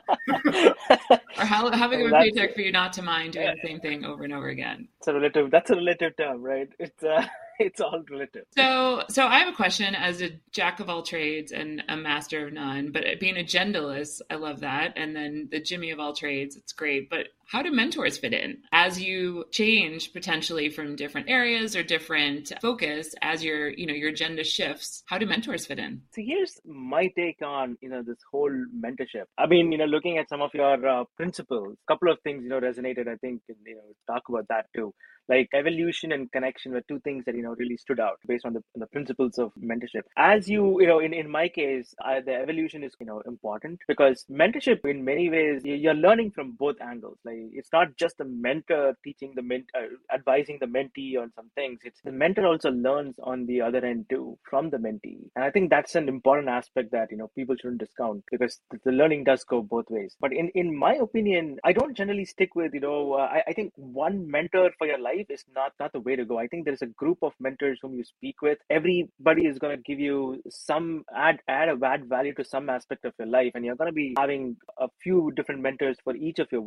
how, 1.35 1.71
how 1.71 1.89
big 1.89 2.01
of 2.01 2.11
a 2.11 2.15
paycheck 2.15 2.55
for 2.55 2.61
you 2.61 2.71
not 2.71 2.93
to 2.93 3.01
mind 3.01 3.33
doing 3.33 3.55
the 3.61 3.67
same 3.67 3.79
thing 3.79 4.05
over 4.05 4.23
and 4.23 4.33
over 4.33 4.49
again? 4.49 4.87
It's 4.99 5.07
a 5.07 5.13
relative 5.13 5.51
that's 5.51 5.69
a 5.69 5.75
relative 5.75 6.15
term 6.17 6.41
right? 6.41 6.69
It's 6.79 7.03
uh 7.03 7.25
it's 7.59 7.81
all 7.81 8.03
relative. 8.09 8.43
So, 8.55 9.03
so 9.09 9.25
I 9.25 9.39
have 9.39 9.47
a 9.47 9.55
question 9.55 9.95
as 9.95 10.21
a 10.21 10.39
jack 10.51 10.79
of 10.79 10.89
all 10.89 11.03
trades 11.03 11.51
and 11.51 11.83
a 11.87 11.95
master 11.95 12.47
of 12.47 12.53
none. 12.53 12.91
But 12.91 13.19
being 13.19 13.37
a 13.37 13.43
genderless, 13.43 14.21
I 14.29 14.35
love 14.35 14.61
that. 14.61 14.93
And 14.95 15.15
then 15.15 15.49
the 15.51 15.59
Jimmy 15.59 15.91
of 15.91 15.99
all 15.99 16.13
trades, 16.13 16.55
it's 16.55 16.73
great. 16.73 17.09
But 17.09 17.27
how 17.47 17.61
do 17.61 17.71
mentors 17.71 18.17
fit 18.17 18.33
in 18.33 18.57
as 18.71 18.99
you 18.99 19.45
change 19.51 20.13
potentially 20.13 20.69
from 20.69 20.95
different 20.95 21.29
areas 21.29 21.75
or 21.75 21.83
different 21.83 22.51
focus 22.59 23.13
as 23.21 23.43
your 23.43 23.69
you 23.69 23.85
know 23.85 23.93
your 23.93 24.09
agenda 24.09 24.43
shifts? 24.43 25.03
How 25.05 25.17
do 25.17 25.25
mentors 25.25 25.65
fit 25.65 25.79
in? 25.79 26.01
So 26.11 26.21
here's 26.25 26.59
my 26.65 27.07
take 27.15 27.41
on 27.43 27.77
you 27.81 27.89
know 27.89 28.01
this 28.01 28.17
whole 28.31 28.49
mentorship. 28.49 29.25
I 29.37 29.45
mean, 29.45 29.71
you 29.71 29.77
know, 29.77 29.85
looking 29.85 30.17
at 30.17 30.27
some 30.27 30.41
of 30.41 30.53
your 30.53 30.87
uh, 30.87 31.03
principles, 31.15 31.77
a 31.87 31.93
couple 31.93 32.11
of 32.11 32.19
things 32.21 32.43
you 32.43 32.49
know 32.49 32.59
resonated. 32.59 33.07
I 33.07 33.15
think 33.17 33.41
and, 33.47 33.57
you 33.65 33.75
know 33.75 33.81
talk 34.07 34.23
about 34.27 34.47
that 34.49 34.65
too 34.75 34.93
like 35.27 35.49
evolution 35.53 36.11
and 36.11 36.31
connection 36.31 36.71
were 36.71 36.83
two 36.87 36.99
things 36.99 37.23
that 37.25 37.35
you 37.35 37.43
know 37.43 37.55
really 37.57 37.77
stood 37.77 37.99
out 37.99 38.19
based 38.27 38.45
on 38.45 38.53
the, 38.53 38.63
on 38.75 38.79
the 38.79 38.87
principles 38.87 39.37
of 39.37 39.51
mentorship. 39.61 40.03
As 40.17 40.47
you 40.47 40.79
you 40.81 40.87
know 40.87 40.99
in, 40.99 41.13
in 41.13 41.29
my 41.29 41.47
case 41.47 41.93
uh, 42.03 42.21
the 42.25 42.33
evolution 42.33 42.83
is 42.83 42.93
you 42.99 43.05
know 43.05 43.21
important 43.25 43.79
because 43.87 44.25
mentorship 44.31 44.85
in 44.85 45.03
many 45.03 45.29
ways 45.29 45.61
you're 45.63 45.93
learning 45.93 46.31
from 46.31 46.51
both 46.51 46.75
angles. 46.81 47.17
Like 47.23 47.37
it's 47.53 47.71
not 47.73 47.95
just 47.97 48.17
the 48.17 48.25
mentor 48.25 48.97
teaching 49.03 49.33
the 49.35 49.41
ment 49.41 49.65
uh, 49.77 49.87
advising 50.13 50.57
the 50.59 50.67
mentee 50.67 51.19
on 51.21 51.31
some 51.35 51.49
things. 51.55 51.79
It's 51.83 52.01
the 52.03 52.11
mentor 52.11 52.45
also 52.45 52.71
learns 52.71 53.15
on 53.23 53.45
the 53.45 53.61
other 53.61 53.83
end 53.85 54.05
too 54.09 54.37
from 54.49 54.69
the 54.69 54.77
mentee. 54.77 55.29
And 55.35 55.43
i 55.43 55.51
think 55.51 55.69
that's 55.69 55.95
an 55.95 56.07
important 56.07 56.49
aspect 56.49 56.91
that 56.91 57.11
you 57.11 57.17
know 57.17 57.31
people 57.35 57.55
shouldn't 57.55 57.79
discount 57.79 58.23
because 58.31 58.59
the 58.83 58.91
learning 58.91 59.23
does 59.23 59.43
go 59.43 59.61
both 59.61 59.89
ways. 59.89 60.15
But 60.19 60.33
in 60.33 60.49
in 60.55 60.75
my 60.75 60.93
opinion 60.95 61.57
i 61.63 61.71
don't 61.73 61.95
generally 61.95 62.25
stick 62.25 62.55
with 62.55 62.73
you 62.73 62.79
know 62.79 63.13
uh, 63.13 63.27
I, 63.37 63.43
I 63.47 63.53
think 63.53 63.73
one 63.75 64.29
mentor 64.29 64.71
for 64.77 64.87
your 64.87 64.99
life 64.99 65.14
life 65.15 65.27
is 65.29 65.43
not 65.53 65.71
not 65.79 65.91
the 65.93 65.99
way 65.99 66.15
to 66.15 66.25
go. 66.25 66.37
I 66.37 66.47
think 66.47 66.65
there's 66.65 66.81
a 66.81 66.87
group 66.87 67.19
of 67.21 67.33
mentors 67.39 67.79
whom 67.81 67.93
you 67.93 68.03
speak 68.03 68.41
with. 68.41 68.57
Everybody 68.69 69.45
is 69.45 69.59
going 69.59 69.75
to 69.75 69.83
give 69.83 69.99
you 69.99 70.41
some 70.49 71.03
add 71.15 71.39
add 71.47 71.69
a 71.69 71.77
add 71.85 72.07
value 72.09 72.33
to 72.35 72.43
some 72.43 72.69
aspect 72.69 73.05
of 73.05 73.13
your 73.19 73.27
life, 73.27 73.51
and 73.55 73.65
you're 73.65 73.75
going 73.75 73.89
to 73.89 73.93
be 73.93 74.13
having 74.17 74.57
a 74.79 74.87
few 75.03 75.31
different 75.35 75.61
mentors 75.61 75.97
for 76.03 76.15
each 76.15 76.39
of 76.39 76.47
your, 76.51 76.63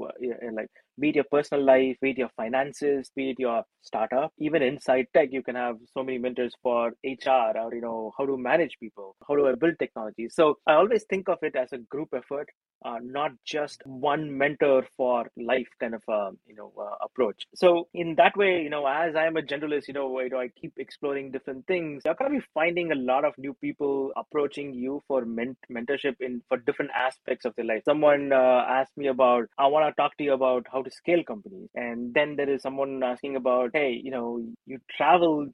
like 0.53 0.71
be 0.99 1.11
it 1.11 1.17
your 1.17 1.25
personal 1.31 1.65
life, 1.65 1.97
be 2.01 2.11
it 2.11 2.19
your 2.19 2.31
finances, 2.37 3.11
be 3.15 3.31
it 3.31 3.37
your 3.39 3.63
startup. 3.83 4.33
Even 4.39 4.63
inside 4.63 5.07
tech, 5.15 5.29
you 5.33 5.43
can 5.43 5.55
have 5.55 5.77
so 5.95 6.03
many 6.03 6.19
mentors 6.19 6.55
for 6.63 6.93
HR 7.05 7.53
or 7.59 7.75
you 7.75 7.81
know 7.81 8.13
how 8.19 8.27
to 8.27 8.37
manage 8.37 8.77
people, 8.81 9.17
how 9.27 9.37
do 9.37 9.47
I 9.49 9.55
build 9.55 9.79
technology. 9.79 10.29
So 10.31 10.57
I 10.67 10.75
always 10.75 11.05
think 11.09 11.29
of 11.29 11.39
it 11.43 11.57
as 11.57 11.73
a 11.73 11.79
group 11.79 12.09
effort 12.15 12.49
uh, 12.85 12.99
not 13.03 13.33
just 13.45 13.83
one 13.85 14.37
mentor 14.37 14.87
for 14.97 15.27
life 15.37 15.67
kind 15.81 15.95
of 15.95 16.03
a 16.09 16.31
you 16.47 16.55
know 16.55 16.73
uh, 16.81 16.95
approach 17.05 17.47
so 17.55 17.89
in 17.95 18.15
that 18.17 18.37
way 18.41 18.63
you 18.63 18.71
know 18.71 18.87
as 18.87 19.17
i 19.17 19.25
am 19.27 19.37
a 19.37 19.43
generalist 19.43 19.89
you 19.89 19.95
know, 19.95 20.07
you 20.21 20.31
know 20.31 20.41
i 20.41 20.49
keep 20.61 20.73
exploring 20.79 21.31
different 21.31 21.67
things 21.67 22.03
you're 22.05 22.15
going 22.15 22.31
to 22.31 22.39
be 22.39 22.45
finding 22.55 22.93
a 22.93 22.95
lot 23.11 23.25
of 23.25 23.33
new 23.39 23.55
people 23.67 24.13
approaching 24.17 24.73
you 24.75 25.03
for 25.09 25.25
ment- 25.25 25.59
mentorship 25.77 26.17
in 26.21 26.41
for 26.49 26.59
different 26.59 26.91
aspects 26.95 27.45
of 27.45 27.55
their 27.57 27.65
life. 27.65 27.83
Someone 27.85 28.33
uh, 28.33 28.65
asked 28.79 28.97
me 28.97 29.09
about 29.09 29.47
i 29.59 29.67
want 29.67 29.87
to 29.89 30.01
talk 30.01 30.17
to 30.17 30.25
you 30.25 30.33
about 30.33 30.67
how 30.73 30.83
to 30.83 30.91
scale 30.91 31.23
companies 31.25 31.69
and 31.75 32.15
then 32.15 32.37
there 32.37 32.49
is 32.49 32.63
someone 32.63 33.03
asking 33.03 33.37
about 33.37 33.71
hey 33.73 33.91
you 34.03 34.11
know 34.11 34.41
you 34.67 34.79
traveled 34.97 35.49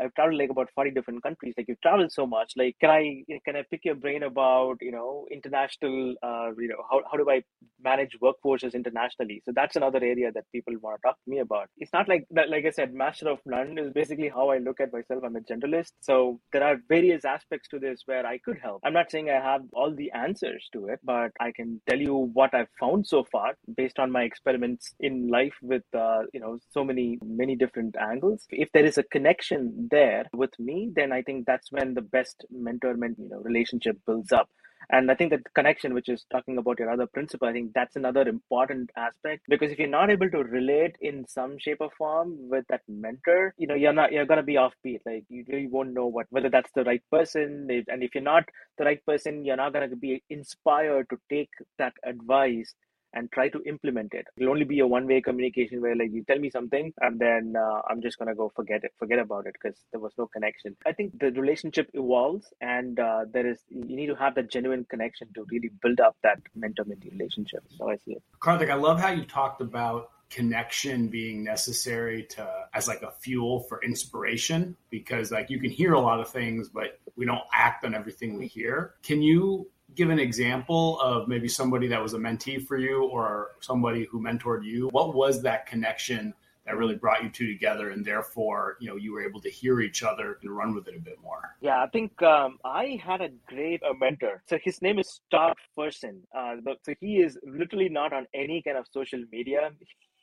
i've 0.00 0.14
traveled 0.14 0.38
like 0.38 0.50
about 0.50 0.68
40 0.74 0.90
different 0.90 1.22
countries 1.22 1.54
like 1.56 1.68
you 1.68 1.76
traveled 1.82 2.12
so 2.12 2.26
much 2.26 2.52
like 2.56 2.76
can 2.80 2.90
i 2.90 3.24
can 3.44 3.56
i 3.56 3.62
pick 3.70 3.84
your 3.84 3.94
brain 3.94 4.22
about 4.22 4.76
you 4.80 4.92
know 4.92 5.26
international 5.30 6.14
uh, 6.22 6.50
you 6.58 6.68
know 6.68 6.82
how, 6.90 7.00
how 7.10 7.16
do 7.16 7.30
i 7.30 7.42
manage 7.82 8.16
workforces 8.22 8.74
internationally? 8.74 9.42
So 9.44 9.52
that's 9.54 9.76
another 9.76 9.98
area 10.02 10.32
that 10.32 10.44
people 10.52 10.74
want 10.80 10.96
to 10.98 11.08
talk 11.08 11.16
to 11.24 11.30
me 11.30 11.38
about. 11.38 11.68
It's 11.78 11.92
not 11.92 12.08
like 12.08 12.23
that 12.30 12.50
like 12.50 12.64
i 12.64 12.70
said 12.70 12.94
master 12.94 13.28
of 13.28 13.38
none 13.46 13.78
is 13.78 13.92
basically 13.92 14.28
how 14.28 14.50
i 14.50 14.58
look 14.58 14.80
at 14.80 14.92
myself. 14.92 15.22
I'm 15.24 15.36
a 15.36 15.40
generalist. 15.40 15.92
So 16.00 16.40
there 16.52 16.64
are 16.64 16.76
various 16.88 17.24
aspects 17.24 17.68
to 17.68 17.78
this 17.78 18.02
where 18.06 18.26
i 18.26 18.38
could 18.38 18.58
help. 18.62 18.80
I'm 18.84 18.92
not 18.92 19.10
saying 19.10 19.30
i 19.30 19.40
have 19.40 19.62
all 19.72 19.94
the 19.94 20.10
answers 20.12 20.68
to 20.72 20.86
it 20.88 21.00
but 21.04 21.30
i 21.40 21.52
can 21.52 21.80
tell 21.88 21.98
you 21.98 22.14
what 22.32 22.54
i've 22.54 22.72
found 22.80 23.06
so 23.06 23.24
far 23.30 23.54
based 23.76 23.98
on 23.98 24.10
my 24.10 24.22
experiments 24.22 24.94
in 25.00 25.28
life 25.28 25.54
with 25.62 25.84
uh, 25.94 26.22
you 26.32 26.40
know 26.40 26.58
so 26.70 26.84
many 26.84 27.18
many 27.24 27.56
different 27.56 27.96
angles. 27.96 28.46
If 28.50 28.70
there 28.72 28.84
is 28.84 28.98
a 28.98 29.02
connection 29.02 29.88
there 29.90 30.26
with 30.32 30.58
me 30.58 30.90
then 30.94 31.12
i 31.12 31.22
think 31.22 31.46
that's 31.46 31.70
when 31.70 31.94
the 31.94 32.02
best 32.02 32.44
mentor 32.50 32.94
you 33.18 33.28
know 33.28 33.40
relationship 33.40 33.96
builds 34.06 34.32
up 34.32 34.48
and 34.90 35.10
I 35.10 35.14
think 35.14 35.30
that 35.30 35.52
connection, 35.54 35.94
which 35.94 36.08
is 36.08 36.24
talking 36.30 36.58
about 36.58 36.78
your 36.78 36.90
other 36.90 37.06
principle, 37.06 37.48
I 37.48 37.52
think 37.52 37.72
that's 37.74 37.96
another 37.96 38.22
important 38.28 38.90
aspect 38.96 39.42
because 39.48 39.70
if 39.72 39.78
you're 39.78 39.88
not 39.88 40.10
able 40.10 40.30
to 40.30 40.38
relate 40.38 40.96
in 41.00 41.26
some 41.26 41.58
shape 41.58 41.78
or 41.80 41.90
form 41.96 42.36
with 42.48 42.64
that 42.68 42.82
mentor, 42.88 43.54
you 43.58 43.66
know, 43.66 43.74
you're 43.74 43.92
not 43.92 44.12
you're 44.12 44.26
gonna 44.26 44.42
be 44.42 44.54
offbeat. 44.54 45.00
Like 45.06 45.24
you 45.28 45.44
really 45.48 45.68
won't 45.68 45.94
know 45.94 46.06
what 46.06 46.26
whether 46.30 46.50
that's 46.50 46.70
the 46.74 46.84
right 46.84 47.02
person. 47.10 47.68
And 47.88 48.02
if 48.02 48.14
you're 48.14 48.22
not 48.24 48.44
the 48.78 48.84
right 48.84 49.04
person, 49.06 49.44
you're 49.44 49.56
not 49.56 49.72
gonna 49.72 49.94
be 49.96 50.22
inspired 50.30 51.08
to 51.10 51.18
take 51.30 51.50
that 51.78 51.94
advice 52.04 52.74
and 53.14 53.30
try 53.32 53.48
to 53.48 53.62
implement 53.64 54.12
it. 54.12 54.26
It'll 54.36 54.50
only 54.50 54.64
be 54.64 54.80
a 54.80 54.86
one-way 54.86 55.20
communication 55.20 55.80
where 55.80 55.96
like 55.96 56.12
you 56.12 56.24
tell 56.24 56.38
me 56.38 56.50
something 56.50 56.92
and 57.00 57.18
then 57.18 57.54
uh, 57.56 57.80
I'm 57.88 58.02
just 58.02 58.18
gonna 58.18 58.34
go 58.34 58.52
forget 58.54 58.84
it, 58.84 58.92
forget 58.98 59.18
about 59.18 59.46
it 59.46 59.54
because 59.60 59.78
there 59.92 60.00
was 60.00 60.12
no 60.18 60.26
connection. 60.26 60.76
I 60.86 60.92
think 60.92 61.18
the 61.18 61.32
relationship 61.32 61.90
evolves 61.94 62.52
and 62.60 62.98
uh, 62.98 63.24
there 63.32 63.46
is 63.46 63.58
you 63.68 63.96
need 63.96 64.06
to 64.06 64.16
have 64.16 64.34
that 64.34 64.50
genuine 64.50 64.84
connection 64.88 65.28
to 65.34 65.46
really 65.50 65.70
build 65.82 66.00
up 66.00 66.16
that 66.22 66.38
mentor-mentee 66.54 67.12
relationship. 67.12 67.64
So 67.78 67.90
I 67.90 67.96
see 68.04 68.12
it. 68.12 68.22
Karthik, 68.40 68.70
I 68.70 68.74
love 68.74 69.00
how 69.00 69.10
you 69.10 69.24
talked 69.24 69.60
about 69.60 70.10
connection 70.30 71.08
being 71.08 71.44
necessary 71.44 72.24
to 72.24 72.48
as 72.72 72.88
like 72.88 73.02
a 73.02 73.10
fuel 73.20 73.60
for 73.60 73.80
inspiration 73.84 74.76
because 74.90 75.30
like 75.30 75.48
you 75.48 75.60
can 75.60 75.70
hear 75.70 75.92
a 75.92 76.00
lot 76.00 76.18
of 76.18 76.28
things 76.28 76.68
but 76.68 76.98
we 77.14 77.24
don't 77.24 77.44
act 77.52 77.84
on 77.84 77.94
everything 77.94 78.36
we 78.36 78.48
hear 78.48 78.94
can 79.02 79.22
you 79.22 79.68
give 79.94 80.10
an 80.10 80.18
example 80.18 81.00
of 81.00 81.28
maybe 81.28 81.48
somebody 81.48 81.86
that 81.88 82.02
was 82.02 82.14
a 82.14 82.18
mentee 82.18 82.64
for 82.64 82.76
you 82.76 83.04
or 83.04 83.52
somebody 83.60 84.04
who 84.04 84.20
mentored 84.20 84.64
you? 84.64 84.88
What 84.88 85.14
was 85.14 85.42
that 85.42 85.66
connection 85.66 86.34
that 86.66 86.76
really 86.76 86.94
brought 86.94 87.22
you 87.22 87.28
two 87.28 87.46
together 87.46 87.90
and 87.90 88.04
therefore 88.04 88.76
you 88.80 88.88
know 88.88 88.96
you 88.96 89.12
were 89.12 89.22
able 89.22 89.40
to 89.40 89.50
hear 89.50 89.80
each 89.80 90.02
other 90.02 90.38
and 90.40 90.50
run 90.50 90.74
with 90.74 90.88
it 90.88 90.96
a 90.96 91.00
bit 91.00 91.18
more? 91.22 91.56
Yeah 91.60 91.82
i 91.82 91.86
think 91.88 92.22
um, 92.22 92.58
i 92.64 92.98
had 93.04 93.20
a 93.20 93.28
great 93.46 93.82
uh, 93.82 93.92
mentor. 93.94 94.42
So 94.48 94.58
his 94.62 94.80
name 94.80 94.98
is 94.98 95.20
Todd 95.30 95.54
Ferguson 95.74 96.22
uh, 96.36 96.56
so 96.82 96.94
he 97.00 97.18
is 97.18 97.38
literally 97.44 97.88
not 97.88 98.12
on 98.12 98.26
any 98.34 98.62
kind 98.62 98.78
of 98.78 98.86
social 98.90 99.22
media. 99.30 99.70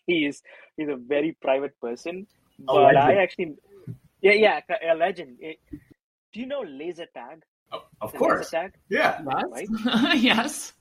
He 0.08 0.26
is 0.26 0.42
he's 0.78 0.90
a 0.90 0.96
very 0.96 1.38
private 1.42 1.80
person. 1.80 2.28
But 2.60 2.98
i 2.98 3.16
actually 3.22 3.56
yeah 4.22 4.34
yeah 4.34 4.92
a 4.92 4.96
legend. 4.96 5.38
Do 6.34 6.40
you 6.40 6.46
know 6.46 6.62
laser 6.62 7.08
tag 7.14 7.44
Of 8.02 8.14
course. 8.14 8.50
Tag? 8.50 8.74
Yeah. 8.90 9.22
Right? 9.24 9.68
yes. 10.18 10.74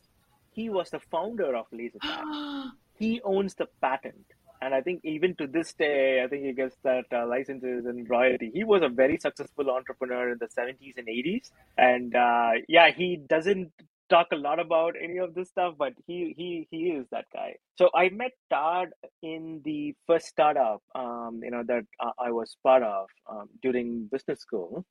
He 0.52 0.70
was 0.70 0.90
the 0.90 1.00
founder 1.00 1.54
of 1.54 1.66
laser 1.72 1.98
tag. 1.98 2.24
he 2.98 3.20
owns 3.22 3.54
the 3.54 3.66
patent. 3.80 4.24
And 4.62 4.74
I 4.74 4.82
think 4.82 5.00
even 5.04 5.34
to 5.36 5.46
this 5.46 5.72
day, 5.72 6.22
I 6.22 6.28
think 6.28 6.44
he 6.44 6.52
gets 6.52 6.76
that 6.82 7.06
uh, 7.12 7.26
licenses 7.26 7.86
and 7.86 8.08
royalty. 8.08 8.50
He 8.52 8.62
was 8.62 8.82
a 8.82 8.88
very 8.88 9.18
successful 9.18 9.70
entrepreneur 9.70 10.32
in 10.32 10.38
the 10.38 10.48
70s 10.48 10.98
and 10.98 11.08
80s. 11.08 11.50
And 11.78 12.14
uh, 12.14 12.52
yeah, 12.68 12.90
he 12.90 13.16
doesn't 13.16 13.72
talk 14.10 14.26
a 14.32 14.36
lot 14.36 14.58
about 14.58 14.96
any 15.00 15.18
of 15.18 15.34
this 15.34 15.48
stuff, 15.48 15.74
but 15.78 15.94
he 16.06 16.34
he 16.36 16.66
he 16.70 16.88
is 16.88 17.06
that 17.10 17.24
guy. 17.32 17.54
So 17.78 17.88
I 17.94 18.10
met 18.10 18.32
Todd 18.50 18.88
in 19.22 19.62
the 19.64 19.94
first 20.06 20.26
startup, 20.26 20.82
um, 20.94 21.40
you 21.42 21.50
know, 21.50 21.62
that 21.66 21.84
uh, 22.00 22.10
I 22.18 22.30
was 22.32 22.56
part 22.62 22.82
of 22.82 23.06
um, 23.30 23.48
during 23.62 24.08
business 24.12 24.40
school, 24.40 24.84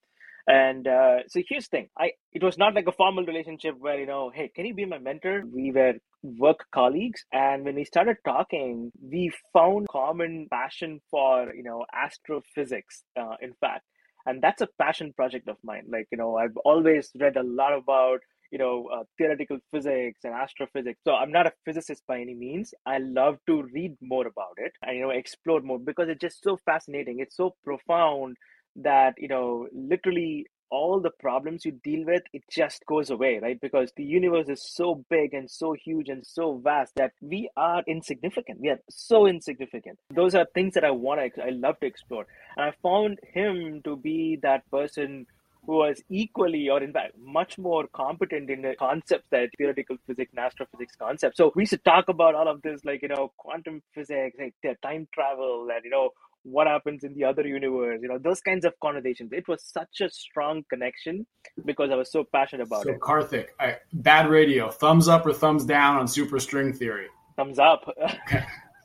and 0.50 0.88
uh, 0.88 1.20
so 1.30 1.42
here's 1.50 1.70
the 1.70 1.78
thing. 1.78 1.90
I 2.00 2.14
it 2.34 2.44
was 2.44 2.58
not 2.58 2.76
like 2.76 2.88
a 2.88 2.94
formal 2.94 3.26
relationship 3.26 3.76
where 3.80 4.00
you 4.00 4.08
know 4.08 4.32
hey 4.36 4.50
can 4.56 4.66
you 4.68 4.76
be 4.76 4.86
my 4.86 5.00
mentor? 5.00 5.44
We 5.52 5.72
were 5.72 5.96
work 6.24 6.66
colleagues. 6.74 7.26
And 7.34 7.66
when 7.66 7.76
we 7.76 7.86
started 7.86 8.18
talking 8.26 8.92
we 9.02 9.32
found 9.54 9.88
common 9.90 10.48
passion 10.52 11.02
for 11.12 11.54
you 11.56 11.64
know 11.64 11.86
astrophysics 11.94 13.04
uh, 13.20 13.38
in 13.42 13.54
fact. 13.62 13.86
And 14.28 14.42
that's 14.44 14.62
a 14.62 14.70
passion 14.80 15.14
project 15.16 15.50
of 15.50 15.58
mine. 15.64 15.86
Like 15.90 16.08
you 16.12 16.20
know 16.20 16.38
i've 16.38 16.58
always 16.66 17.12
read 17.20 17.38
a 17.38 17.44
lot 17.44 17.74
about 17.78 18.22
you 18.52 18.60
know 18.60 18.90
uh, 18.94 19.04
theoretical 19.20 19.60
physics 19.72 20.22
and 20.26 20.34
astrophysics. 20.34 21.00
So 21.06 21.14
i'm 21.16 21.32
not 21.32 21.48
a 21.48 21.54
physicist 21.66 22.04
by 22.08 22.22
any 22.22 22.36
means. 22.36 22.74
I 22.88 23.00
love 23.00 23.38
to 23.48 23.64
read 23.74 23.98
more 24.02 24.28
about 24.28 24.56
it 24.58 24.74
and 24.84 24.98
you 24.98 25.04
know 25.04 25.12
explore 25.12 25.62
more 25.62 25.80
because 25.80 26.10
it's 26.10 26.22
just 26.22 26.44
so 26.44 26.58
fascinating. 26.66 27.20
It's 27.22 27.38
so 27.38 27.56
profound 27.64 28.38
that 28.84 29.14
you 29.18 29.28
know 29.28 29.68
literally 29.74 30.48
all 30.72 31.00
the 31.00 31.10
problems 31.10 31.66
you 31.66 31.72
deal 31.72 32.06
with 32.06 32.22
it 32.32 32.44
just 32.50 32.86
goes 32.86 33.10
away 33.10 33.40
right? 33.42 33.60
Because 33.60 33.92
the 33.96 34.04
universe 34.04 34.50
is 34.50 34.62
so 34.64 35.04
big 35.10 35.34
and 35.34 35.50
so 35.50 35.74
huge 35.74 36.10
and 36.10 36.26
so 36.26 36.58
vast 36.64 36.94
that 36.96 37.14
we 37.22 37.50
are 37.58 37.84
insignificant. 37.88 38.60
We 38.62 38.70
are 38.70 38.80
so 38.90 39.26
insignificant. 39.26 39.98
Those 40.14 40.36
are 40.36 40.46
things 40.54 40.74
that 40.76 40.84
i 40.84 40.92
want 40.92 41.34
to 41.36 41.44
i 41.44 41.50
love 41.50 41.80
to 41.80 41.88
explore. 41.88 42.26
And 42.56 42.66
i 42.66 42.74
found 42.84 43.20
him 43.34 43.82
to 43.84 43.96
be 43.96 44.38
that 44.44 44.70
person 44.70 45.26
who 45.66 45.78
was 45.78 46.02
equally 46.10 46.70
or 46.70 46.82
in 46.82 46.94
fact 46.94 47.14
much 47.18 47.58
more 47.58 47.86
competent 47.94 48.50
in 48.50 48.62
the 48.62 48.76
concepts 48.80 49.28
that 49.30 49.50
theoretical 49.58 49.98
physics 50.08 50.32
and 50.32 50.40
astrophysics 50.40 50.96
concepts. 50.96 51.38
So 51.38 51.52
we 51.56 51.66
should 51.66 51.84
talk 51.84 52.10
about 52.10 52.36
all 52.36 52.48
of 52.48 52.62
this 52.62 52.84
like 52.86 53.02
you 53.02 53.10
know 53.10 53.32
quantum 53.38 53.82
physics 53.94 54.38
like 54.40 54.82
time 54.82 55.08
travel 55.14 55.68
and 55.74 55.84
you 55.84 55.92
know 55.92 56.12
what 56.44 56.68
happens 56.68 57.04
in 57.04 57.14
the 57.14 57.24
other 57.24 57.46
universe, 57.46 58.00
you 58.02 58.08
know, 58.08 58.18
those 58.18 58.42
kinds 58.42 58.66
of 58.66 58.74
conversations. 58.82 59.32
It 59.34 59.48
was 59.48 59.64
such 59.64 60.02
a 60.02 60.10
strong 60.10 60.64
connection 60.70 61.26
because 61.66 61.92
I 61.92 61.96
was 61.96 62.12
so 62.12 62.24
passionate 62.24 62.68
about 62.68 62.84
so, 62.84 62.92
it. 62.92 62.94
So 62.94 63.00
karthik, 63.00 63.48
I, 63.60 63.78
bad 63.94 64.30
radio, 64.30 64.70
thumbs 64.70 65.08
up 65.08 65.26
or 65.26 65.34
thumbs 65.34 65.66
down 65.66 65.98
on 65.98 66.06
superstring 66.06 66.76
theory? 66.76 67.08
Thumbs 67.36 67.60
up. 67.60 67.90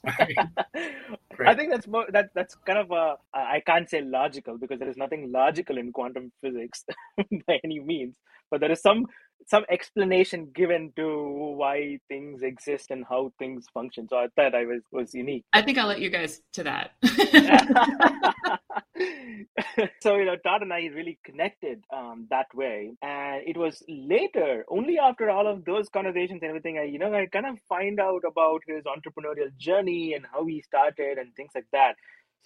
I 0.07 1.55
think 1.55 1.71
that's 1.71 1.87
more 1.87 2.07
that 2.13 2.29
that's 2.35 2.55
kind 2.67 2.79
of 2.79 2.91
a 2.91 3.17
I 3.33 3.63
can't 3.67 3.89
say 3.89 4.03
logical 4.03 4.59
because 4.59 4.79
there 4.79 4.89
is 4.89 4.97
nothing 4.97 5.33
logical 5.33 5.79
in 5.79 5.93
quantum 5.93 6.31
physics 6.41 6.85
by 7.47 7.61
any 7.65 7.81
means, 7.81 8.17
but 8.55 8.61
there 8.61 8.71
is 8.71 8.81
some 8.81 9.07
some 9.47 9.65
explanation 9.69 10.51
given 10.55 10.93
to 10.97 11.55
why 11.57 11.99
things 12.09 12.43
exist 12.43 12.91
and 12.91 13.05
how 13.09 13.31
things 13.39 13.67
function. 13.75 14.09
So 14.09 14.17
I 14.17 14.29
thought 14.37 14.55
I 14.55 14.65
was 14.65 14.83
was 14.93 15.13
unique. 15.13 15.45
I 15.53 15.61
think 15.63 15.77
I'll 15.77 15.89
let 15.89 16.01
you 16.01 16.09
guys 16.09 16.41
to 16.55 16.63
that. 16.63 16.93
so 20.01 20.17
you 20.17 20.25
know, 20.25 20.37
Todd 20.37 20.63
and 20.63 20.73
I 20.73 20.87
really 20.95 21.19
connected 21.25 21.83
um, 21.93 22.29
that 22.31 22.47
way, 22.55 22.93
and 23.03 23.43
it 23.45 23.57
was 23.57 23.83
later, 23.89 24.65
only 24.69 24.99
after 24.99 25.29
all 25.29 25.49
of 25.49 25.65
those 25.65 25.89
conversations 25.89 26.41
and 26.43 26.49
everything, 26.49 26.79
I 26.79 26.85
you 26.85 27.01
know 27.01 27.13
I 27.13 27.27
kind 27.27 27.47
of 27.47 27.59
find 27.69 27.99
out 27.99 28.23
about 28.25 28.63
his 28.69 28.85
entrepreneurial 28.85 29.55
journey 29.59 30.15
and 30.15 30.25
how 30.33 30.47
he 30.47 30.63
started 30.63 31.19
and 31.19 31.35
things 31.35 31.51
like 31.57 31.67
that. 31.73 31.97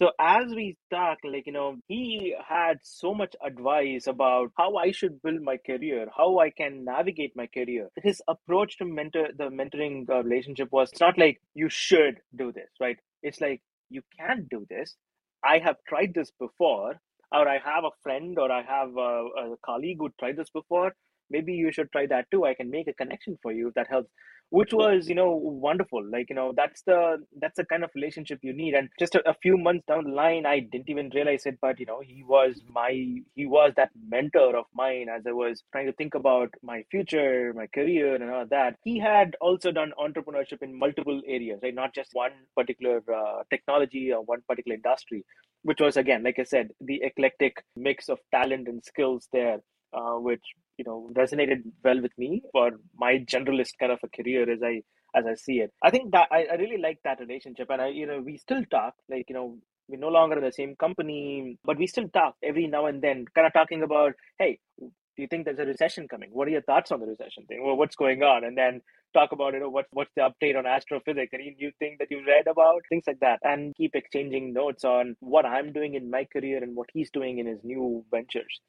So 0.01 0.11
as 0.19 0.47
we 0.55 0.77
talk, 0.91 1.19
like, 1.23 1.45
you 1.47 1.53
know, 1.53 1.77
he 1.87 2.35
had 2.47 2.79
so 2.83 3.13
much 3.13 3.35
advice 3.45 4.07
about 4.07 4.51
how 4.57 4.77
I 4.77 4.91
should 4.91 5.21
build 5.21 5.41
my 5.41 5.57
career, 5.57 6.07
how 6.15 6.39
I 6.39 6.51
can 6.51 6.85
navigate 6.85 7.35
my 7.35 7.47
career. 7.47 7.89
His 8.01 8.21
approach 8.27 8.77
to 8.79 8.85
mentor 8.85 9.29
the 9.37 9.45
mentoring 9.49 10.09
uh, 10.09 10.23
relationship 10.23 10.69
was 10.71 10.91
it's 10.91 11.01
not 11.01 11.17
like 11.17 11.41
you 11.53 11.69
should 11.69 12.19
do 12.35 12.51
this, 12.53 12.69
right? 12.79 12.97
It's 13.23 13.41
like 13.41 13.61
you 13.89 14.01
can 14.17 14.47
do 14.49 14.65
this. 14.69 14.95
I 15.43 15.59
have 15.59 15.77
tried 15.87 16.13
this 16.13 16.31
before, 16.39 16.95
or 17.31 17.47
I 17.49 17.59
have 17.59 17.83
a 17.85 17.91
friend 18.03 18.37
or 18.39 18.51
I 18.51 18.63
have 18.63 18.95
a, 18.97 19.25
a 19.53 19.55
colleague 19.65 19.97
who 19.99 20.09
tried 20.19 20.37
this 20.37 20.49
before. 20.49 20.93
Maybe 21.29 21.53
you 21.53 21.71
should 21.71 21.91
try 21.91 22.07
that 22.07 22.31
too. 22.31 22.45
I 22.45 22.53
can 22.55 22.69
make 22.71 22.87
a 22.87 22.93
connection 22.93 23.37
for 23.41 23.51
you 23.51 23.69
if 23.69 23.73
that 23.75 23.87
helps. 23.89 24.09
Which 24.49 24.73
was 24.73 25.07
you 25.07 25.15
know 25.15 25.31
wonderful. 25.31 26.03
Like 26.09 26.29
you 26.29 26.35
know 26.35 26.53
that's 26.55 26.81
the 26.83 27.23
that's 27.41 27.57
the 27.57 27.65
kind 27.65 27.83
of 27.83 27.91
relationship 27.95 28.39
you 28.41 28.53
need. 28.53 28.73
And 28.73 28.89
just 28.99 29.15
a, 29.15 29.29
a, 29.29 29.35
few 29.41 29.57
months 29.57 29.85
down 29.87 30.03
the 30.03 30.11
line 30.11 30.45
i 30.45 30.59
didn't 30.59 30.89
even 30.89 31.09
realize 31.13 31.45
it 31.45 31.57
but 31.61 31.79
you 31.79 31.85
know 31.85 32.01
he 32.01 32.23
was 32.23 32.61
my 32.69 32.91
he 33.35 33.45
was 33.45 33.73
that 33.77 33.89
mentor 34.09 34.55
of 34.57 34.65
mine 34.73 35.07
as 35.09 35.25
i 35.25 35.31
was 35.31 35.63
trying 35.71 35.85
to 35.85 35.93
think 35.93 36.13
about 36.13 36.49
my 36.61 36.83
future 36.91 37.53
my 37.55 37.67
career 37.67 38.15
and 38.15 38.29
all 38.29 38.45
that. 38.49 38.75
He 38.83 38.99
had 38.99 39.35
also 39.39 39.71
done 39.71 39.93
entrepreneurship 39.99 40.61
in 40.61 40.77
multiple 40.77 41.21
areas 41.27 41.59
right? 41.63 41.73
Not 41.73 41.95
just 41.95 42.09
one 42.13 42.31
particular 42.55 43.01
uh, 43.13 43.43
technology 43.49 44.11
or 44.11 44.23
one 44.23 44.41
particular 44.47 44.75
industry 44.75 45.25
which 45.63 45.81
was 45.81 45.97
again 45.97 46.23
like 46.23 46.39
i 46.39 46.43
said 46.43 46.69
the 46.79 47.01
eclectic 47.03 47.63
mix 47.75 48.07
of 48.07 48.17
talent 48.31 48.67
and 48.67 48.83
skills 48.83 49.27
there 49.33 49.57
uh, 49.93 50.15
which 50.15 50.43
you 50.79 50.85
know 50.85 51.09
resonated 51.21 51.63
well 51.83 52.01
with 52.01 52.17
me 52.17 52.41
for 52.51 52.71
my 52.97 53.13
generalist 53.33 53.79
kind 53.79 53.91
of 53.91 53.99
a 54.03 54.09
career 54.17 54.49
as 54.51 54.61
I 54.63 54.81
as 55.15 55.25
I 55.25 55.35
see 55.35 55.57
it. 55.59 55.71
I 55.83 55.89
think 55.89 56.11
that 56.11 56.27
I, 56.31 56.45
I 56.51 56.55
really 56.55 56.81
like 56.81 56.99
that 57.03 57.19
relationship, 57.19 57.67
and 57.69 57.81
I 57.81 57.89
you 57.89 58.07
know 58.07 58.21
we 58.25 58.37
still 58.37 58.63
talk 58.71 58.93
like 59.09 59.25
you 59.29 59.35
know 59.35 59.57
we're 59.87 59.99
no 59.99 60.09
longer 60.09 60.37
in 60.37 60.43
the 60.43 60.51
same 60.51 60.75
company, 60.75 61.57
but 61.65 61.77
we 61.77 61.87
still 61.87 62.07
talk 62.09 62.35
every 62.43 62.67
now 62.67 62.85
and 62.85 63.01
then, 63.01 63.25
kind 63.35 63.47
of 63.47 63.53
talking 63.53 63.83
about 63.83 64.13
hey. 64.37 64.59
Do 64.79 65.23
you 65.23 65.27
think 65.27 65.43
there's 65.43 65.59
a 65.59 65.65
recession 65.65 66.07
coming? 66.07 66.29
What 66.31 66.47
are 66.47 66.51
your 66.51 66.61
thoughts 66.61 66.93
on 66.93 67.01
the 67.01 67.05
recession 67.05 67.45
thing? 67.45 67.61
Well, 67.61 67.75
what's 67.75 67.97
going 67.97 68.23
on? 68.23 68.45
And 68.45 68.57
then 68.57 68.79
talk 69.13 69.31
about 69.31 69.53
you 69.53 69.59
know 69.59 69.69
what 69.69 69.85
what's 69.91 70.11
the 70.15 70.21
update 70.21 70.57
on 70.57 70.65
astrophysics 70.65 71.33
any 71.33 71.55
new 71.59 71.71
thing 71.79 71.95
that 71.99 72.11
you 72.11 72.21
read 72.25 72.47
about 72.47 72.81
things 72.89 73.03
like 73.07 73.19
that 73.19 73.39
and 73.43 73.75
keep 73.75 73.95
exchanging 73.95 74.53
notes 74.53 74.83
on 74.83 75.15
what 75.19 75.45
i'm 75.45 75.73
doing 75.73 75.95
in 75.95 76.09
my 76.09 76.25
career 76.25 76.63
and 76.63 76.75
what 76.75 76.89
he's 76.93 77.09
doing 77.11 77.39
in 77.39 77.47
his 77.47 77.59
new 77.63 78.03
ventures 78.11 78.59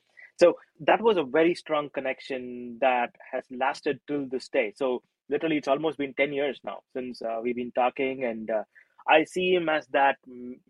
so 0.41 0.55
that 0.81 1.03
was 1.03 1.19
a 1.19 1.23
very 1.23 1.55
strong 1.55 1.91
connection 1.91 2.79
that 2.81 3.11
has 3.31 3.45
lasted 3.51 4.01
till 4.07 4.27
this 4.27 4.49
day. 4.49 4.73
So 4.75 5.03
literally, 5.29 5.59
it's 5.59 5.69
almost 5.69 5.99
been 5.99 6.15
10 6.15 6.33
years 6.33 6.59
now 6.65 6.79
since 6.95 7.21
uh, 7.21 7.41
we've 7.43 7.57
been 7.57 7.73
talking. 7.73 8.25
And 8.25 8.51
uh, 8.51 8.65
I 9.07 9.25
see 9.25 9.53
him 9.55 9.69
as 9.69 9.87
that 9.89 10.17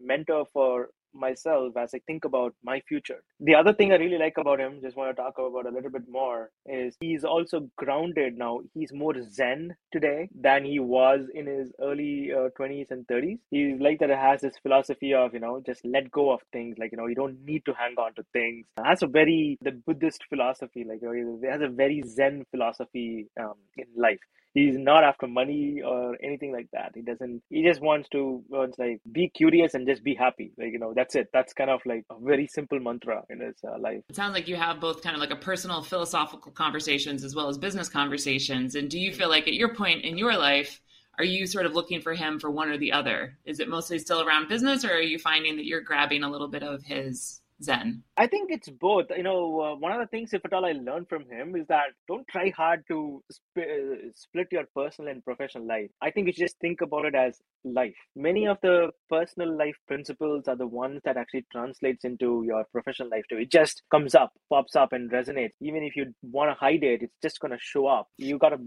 mentor 0.00 0.44
for 0.52 0.88
myself 1.14 1.76
as 1.76 1.94
I 1.94 2.00
think 2.06 2.24
about 2.24 2.54
my 2.62 2.80
future. 2.80 3.22
The 3.40 3.54
other 3.54 3.72
thing 3.72 3.92
I 3.92 3.96
really 3.96 4.18
like 4.18 4.38
about 4.38 4.60
him, 4.60 4.80
just 4.82 4.96
want 4.96 5.14
to 5.14 5.22
talk 5.22 5.38
about 5.38 5.66
a 5.66 5.74
little 5.74 5.90
bit 5.90 6.08
more, 6.08 6.50
is 6.66 6.96
he's 7.00 7.24
also 7.24 7.68
grounded 7.76 8.36
now. 8.36 8.60
He's 8.74 8.92
more 8.92 9.14
zen 9.22 9.76
today 9.92 10.28
than 10.34 10.64
he 10.64 10.78
was 10.78 11.26
in 11.34 11.46
his 11.46 11.72
early 11.80 12.30
uh, 12.32 12.48
20s 12.58 12.90
and 12.90 13.06
30s. 13.06 13.38
He's 13.50 13.80
like 13.80 14.00
that 14.00 14.10
it 14.10 14.18
has 14.18 14.40
this 14.40 14.58
philosophy 14.62 15.14
of, 15.14 15.34
you 15.34 15.40
know, 15.40 15.62
just 15.64 15.84
let 15.84 16.10
go 16.10 16.32
of 16.32 16.40
things. 16.52 16.76
Like, 16.78 16.92
you 16.92 16.98
know, 16.98 17.06
you 17.06 17.14
don't 17.14 17.44
need 17.44 17.64
to 17.66 17.74
hang 17.74 17.94
on 17.96 18.14
to 18.14 18.24
things. 18.32 18.66
That's 18.76 19.02
a 19.02 19.06
very, 19.06 19.58
the 19.62 19.72
Buddhist 19.72 20.24
philosophy, 20.28 20.84
like, 20.84 21.00
you 21.02 21.08
know, 21.08 21.38
he 21.40 21.46
has 21.48 21.60
a 21.60 21.68
very 21.68 22.02
zen 22.06 22.44
philosophy 22.50 23.28
um, 23.38 23.54
in 23.76 23.86
life 23.96 24.20
he's 24.54 24.76
not 24.76 25.04
after 25.04 25.26
money 25.26 25.80
or 25.82 26.16
anything 26.22 26.52
like 26.52 26.68
that. 26.72 26.92
He 26.94 27.02
doesn't 27.02 27.42
he 27.50 27.62
just 27.62 27.80
wants 27.80 28.08
to 28.10 28.42
wants 28.48 28.78
like 28.78 29.00
be 29.10 29.28
curious 29.28 29.74
and 29.74 29.86
just 29.86 30.02
be 30.02 30.14
happy. 30.14 30.52
Like 30.58 30.72
you 30.72 30.78
know 30.78 30.92
that's 30.94 31.14
it. 31.14 31.28
That's 31.32 31.52
kind 31.52 31.70
of 31.70 31.80
like 31.86 32.04
a 32.10 32.14
very 32.20 32.46
simple 32.46 32.80
mantra 32.80 33.22
in 33.30 33.40
his 33.40 33.56
uh, 33.66 33.78
life. 33.78 34.02
It 34.08 34.16
sounds 34.16 34.34
like 34.34 34.48
you 34.48 34.56
have 34.56 34.80
both 34.80 35.02
kind 35.02 35.14
of 35.14 35.20
like 35.20 35.30
a 35.30 35.36
personal 35.36 35.82
philosophical 35.82 36.52
conversations 36.52 37.24
as 37.24 37.34
well 37.34 37.48
as 37.48 37.58
business 37.58 37.88
conversations. 37.88 38.74
And 38.74 38.90
do 38.90 38.98
you 38.98 39.12
feel 39.12 39.28
like 39.28 39.46
at 39.46 39.54
your 39.54 39.74
point 39.74 40.04
in 40.04 40.18
your 40.18 40.36
life 40.36 40.80
are 41.18 41.24
you 41.24 41.46
sort 41.46 41.66
of 41.66 41.74
looking 41.74 42.00
for 42.00 42.14
him 42.14 42.40
for 42.40 42.50
one 42.50 42.70
or 42.70 42.78
the 42.78 42.92
other? 42.92 43.36
Is 43.44 43.60
it 43.60 43.68
mostly 43.68 43.98
still 43.98 44.26
around 44.26 44.48
business 44.48 44.86
or 44.86 44.92
are 44.92 45.02
you 45.02 45.18
finding 45.18 45.56
that 45.56 45.66
you're 45.66 45.82
grabbing 45.82 46.22
a 46.22 46.30
little 46.30 46.48
bit 46.48 46.62
of 46.62 46.82
his 46.82 47.42
Zen? 47.62 48.02
I 48.20 48.26
think 48.26 48.50
it's 48.50 48.68
both. 48.68 49.06
You 49.16 49.22
know, 49.22 49.60
uh, 49.62 49.76
one 49.76 49.92
of 49.92 49.98
the 49.98 50.06
things, 50.06 50.34
if 50.34 50.44
at 50.44 50.52
all, 50.52 50.66
I 50.66 50.72
learned 50.72 51.08
from 51.08 51.24
him 51.30 51.56
is 51.56 51.66
that 51.68 51.86
don't 52.06 52.28
try 52.28 52.50
hard 52.54 52.84
to 52.88 53.24
sp- 53.32 53.64
uh, 53.64 54.10
split 54.14 54.48
your 54.52 54.64
personal 54.76 55.10
and 55.10 55.24
professional 55.24 55.66
life. 55.66 55.88
I 56.02 56.10
think 56.10 56.26
you 56.26 56.34
should 56.34 56.42
just 56.42 56.58
think 56.60 56.82
about 56.82 57.06
it 57.06 57.14
as 57.14 57.40
life. 57.64 57.94
Many 58.14 58.46
of 58.46 58.58
the 58.62 58.90
personal 59.08 59.56
life 59.56 59.76
principles 59.88 60.48
are 60.48 60.56
the 60.56 60.66
ones 60.66 61.00
that 61.06 61.16
actually 61.16 61.46
translates 61.50 62.04
into 62.04 62.42
your 62.46 62.66
professional 62.70 63.08
life 63.08 63.24
too. 63.30 63.38
It 63.38 63.50
just 63.50 63.84
comes 63.90 64.14
up, 64.14 64.34
pops 64.50 64.76
up, 64.76 64.92
and 64.92 65.10
resonates. 65.10 65.52
Even 65.62 65.82
if 65.82 65.96
you 65.96 66.12
want 66.20 66.50
to 66.50 66.54
hide 66.54 66.84
it, 66.84 67.02
it's 67.02 67.16
just 67.22 67.40
going 67.40 67.52
to 67.52 67.58
show 67.58 67.86
up. 67.86 68.08
You 68.18 68.36
got 68.36 68.50
to 68.50 68.58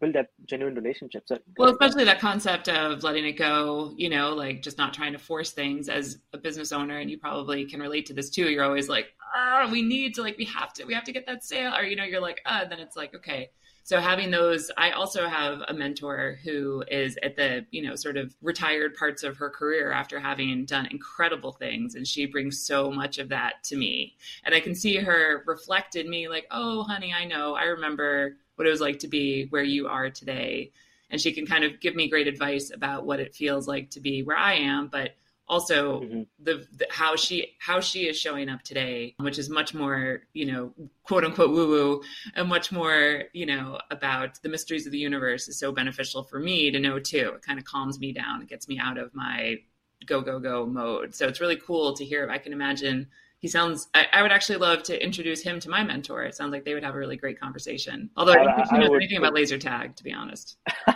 build 0.00 0.14
that 0.14 0.30
genuine 0.46 0.74
relationship. 0.74 1.22
So, 1.26 1.38
well, 1.58 1.70
especially 1.70 2.04
that 2.06 2.18
concept 2.18 2.68
of 2.68 3.04
letting 3.04 3.24
it 3.24 3.38
go. 3.38 3.94
You 3.96 4.08
know, 4.08 4.34
like 4.34 4.62
just 4.62 4.78
not 4.78 4.92
trying 4.92 5.12
to 5.12 5.18
force 5.20 5.52
things 5.52 5.88
as 5.88 6.18
a 6.32 6.38
business 6.38 6.72
owner, 6.72 6.98
and 6.98 7.08
you 7.08 7.18
probably 7.18 7.64
can 7.66 7.78
relate 7.78 8.06
to 8.06 8.14
this 8.14 8.30
too. 8.30 8.50
You're 8.50 8.64
always 8.64 8.79
like, 8.88 9.12
ah, 9.34 9.68
we 9.70 9.82
need 9.82 10.14
to 10.14 10.22
like, 10.22 10.38
we 10.38 10.44
have 10.46 10.72
to, 10.74 10.84
we 10.84 10.94
have 10.94 11.04
to 11.04 11.12
get 11.12 11.26
that 11.26 11.44
sale, 11.44 11.74
or 11.74 11.82
you 11.82 11.96
know, 11.96 12.04
you're 12.04 12.20
like, 12.20 12.40
ah, 12.46 12.64
then 12.68 12.80
it's 12.80 12.96
like, 12.96 13.14
okay. 13.14 13.50
So 13.90 14.00
having 14.00 14.30
those 14.30 14.70
i 14.76 14.92
also 14.92 15.26
have 15.26 15.62
a 15.66 15.74
mentor 15.74 16.38
who 16.44 16.84
is 16.88 17.18
at 17.24 17.34
the 17.34 17.66
you 17.72 17.82
know 17.82 17.96
sort 17.96 18.16
of 18.16 18.36
retired 18.40 18.94
parts 18.94 19.24
of 19.24 19.36
her 19.38 19.50
career 19.50 19.90
after 19.90 20.20
having 20.20 20.64
done 20.64 20.86
incredible 20.86 21.50
things 21.50 21.96
and 21.96 22.06
she 22.06 22.26
brings 22.26 22.64
so 22.64 22.92
much 22.92 23.18
of 23.18 23.30
that 23.30 23.64
to 23.64 23.76
me. 23.76 24.14
And 24.44 24.54
i 24.54 24.60
can 24.60 24.76
see 24.76 24.96
her 24.98 25.42
reflect 25.44 25.96
in 25.96 26.08
me 26.08 26.28
like 26.28 26.46
oh 26.52 26.84
honey 26.84 27.12
i 27.12 27.24
know. 27.24 27.54
I 27.54 27.64
remember 27.64 28.36
what 28.54 28.68
it 28.68 28.70
was 28.70 28.80
like 28.80 29.00
to 29.00 29.08
be 29.08 29.46
where 29.46 29.64
you 29.64 29.88
are 29.88 30.08
today. 30.08 30.70
And 31.10 31.20
she 31.20 31.32
can 31.32 31.44
kind 31.44 31.64
of 31.64 31.80
give 31.80 31.96
me 31.96 32.08
great 32.08 32.28
advice 32.28 32.70
about 32.72 33.06
what 33.06 33.18
it 33.18 33.34
feels 33.34 33.66
like 33.66 33.90
to 33.90 34.00
be 34.00 34.22
where 34.22 34.36
i 34.36 34.54
am 34.54 34.86
but 34.86 35.16
also 35.50 36.00
mm-hmm. 36.00 36.22
the, 36.42 36.64
the, 36.78 36.86
how 36.90 37.16
she 37.16 37.54
how 37.58 37.80
she 37.80 38.08
is 38.08 38.18
showing 38.18 38.48
up 38.48 38.62
today 38.62 39.14
which 39.18 39.38
is 39.38 39.50
much 39.50 39.74
more 39.74 40.22
you 40.32 40.46
know 40.46 40.72
quote 41.02 41.24
unquote 41.24 41.50
woo 41.50 41.68
woo 41.68 42.02
and 42.36 42.48
much 42.48 42.70
more 42.70 43.24
you 43.32 43.44
know 43.44 43.78
about 43.90 44.40
the 44.42 44.48
mysteries 44.48 44.86
of 44.86 44.92
the 44.92 44.98
universe 44.98 45.48
is 45.48 45.58
so 45.58 45.72
beneficial 45.72 46.22
for 46.22 46.38
me 46.38 46.70
to 46.70 46.78
know 46.78 46.98
too. 46.98 47.32
It 47.34 47.42
kind 47.42 47.58
of 47.58 47.64
calms 47.64 47.98
me 47.98 48.12
down. 48.12 48.42
It 48.42 48.48
gets 48.48 48.68
me 48.68 48.78
out 48.78 48.96
of 48.96 49.14
my 49.14 49.58
go 50.06 50.20
go 50.20 50.38
go 50.38 50.66
mode. 50.66 51.14
So 51.14 51.26
it's 51.26 51.40
really 51.40 51.56
cool 51.56 51.94
to 51.94 52.04
hear. 52.04 52.30
I 52.30 52.38
can 52.38 52.52
imagine 52.52 53.08
he 53.40 53.48
sounds 53.48 53.88
I, 53.94 54.06
I, 54.12 54.22
would 54.22 54.32
actually 54.32 54.58
love 54.58 54.82
to 54.84 55.02
introduce 55.02 55.42
him 55.42 55.58
to 55.60 55.68
my 55.68 55.82
mentor 55.82 56.22
it 56.24 56.34
sounds 56.34 56.52
like 56.52 56.64
they 56.64 56.74
would 56.74 56.84
have 56.84 56.94
a 56.94 56.98
really 56.98 57.16
great 57.16 57.40
conversation 57.40 58.10
although 58.16 58.32
i 58.32 58.36
don't 58.36 58.54
think 58.54 58.68
he 58.70 58.78
knows 58.78 58.90
anything 58.94 59.18
about 59.18 59.34
laser 59.34 59.58
tag 59.58 59.96
to 59.96 60.04
be 60.04 60.12
honest 60.12 60.56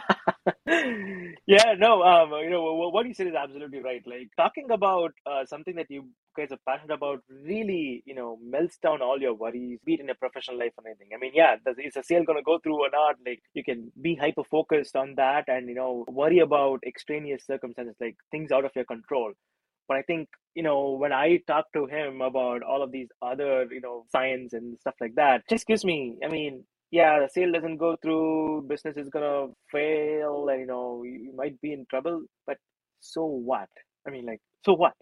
yeah, 1.47 1.75
no, 1.79 2.03
um, 2.03 2.31
you 2.43 2.51
know 2.51 2.91
what 2.93 3.07
you 3.07 3.15
said 3.15 3.27
is 3.27 3.35
absolutely 3.35 3.81
right. 3.81 4.03
Like 4.07 4.31
talking 4.37 4.71
about 4.71 5.13
uh, 5.27 5.45
something 5.47 5.77
that 5.77 5.91
you 5.91 6.09
guys 6.37 6.49
are 6.53 6.59
passionate 6.67 6.95
about 6.95 7.21
really, 7.29 8.03
you 8.07 8.15
know, 8.15 8.39
melts 8.43 8.79
down 8.79 9.03
all 9.03 9.21
your 9.21 9.35
worries, 9.35 9.79
be 9.85 9.95
it 9.95 10.01
in 10.01 10.11
a 10.11 10.15
professional 10.15 10.59
life 10.59 10.73
or 10.79 10.87
anything. 10.87 11.09
I 11.15 11.19
mean, 11.19 11.33
yeah, 11.35 11.57
is 11.79 11.97
a 11.97 12.03
sale 12.03 12.25
going 12.25 12.39
to 12.39 12.43
go 12.43 12.59
through 12.59 12.81
or 12.81 12.91
not? 12.91 13.17
Like 13.27 13.43
you 13.55 13.65
can 13.65 13.93
be 14.01 14.15
hyper 14.15 14.45
focused 14.45 14.97
on 14.97 15.15
that 15.17 15.45
and 15.49 15.69
you 15.69 15.75
know 15.75 16.05
worry 16.09 16.41
about 16.41 16.81
extraneous 16.87 17.45
circumstances, 17.47 17.97
like 18.01 18.17
things 18.31 18.53
out 18.53 18.65
of 18.65 18.73
your 18.75 18.85
control. 18.85 19.33
But 19.89 19.99
I 19.99 20.03
think 20.03 20.29
you 20.55 20.63
know 20.63 20.91
when 20.93 21.13
I 21.13 21.39
talk 21.47 21.67
to 21.75 21.87
him 21.87 22.21
about 22.21 22.63
all 22.63 22.83
of 22.83 22.93
these 22.93 23.09
other 23.23 23.67
you 23.71 23.81
know 23.81 24.07
science 24.13 24.53
and 24.53 24.79
stuff 24.81 24.95
like 25.01 25.15
that, 25.17 25.43
just 25.49 25.67
gives 25.67 25.85
me. 25.85 26.17
I 26.25 26.29
mean, 26.29 26.65
yeah, 26.91 27.21
the 27.21 27.29
sale 27.29 27.53
doesn't 27.53 27.79
go 27.79 27.97
through, 28.03 28.67
business 28.69 28.97
is 28.97 29.09
gonna 29.09 29.49
fail, 29.73 30.49
and 30.51 30.61
you 30.61 30.67
know 30.67 31.03
you 31.05 31.33
might 31.37 31.61
be 31.61 31.73
in 31.73 31.87
trouble. 31.91 32.23
But 32.47 32.59
so 33.01 33.25
what? 33.25 33.69
I 34.07 34.11
mean, 34.11 34.27
like, 34.27 34.41
so 34.65 34.75
what? 34.75 34.95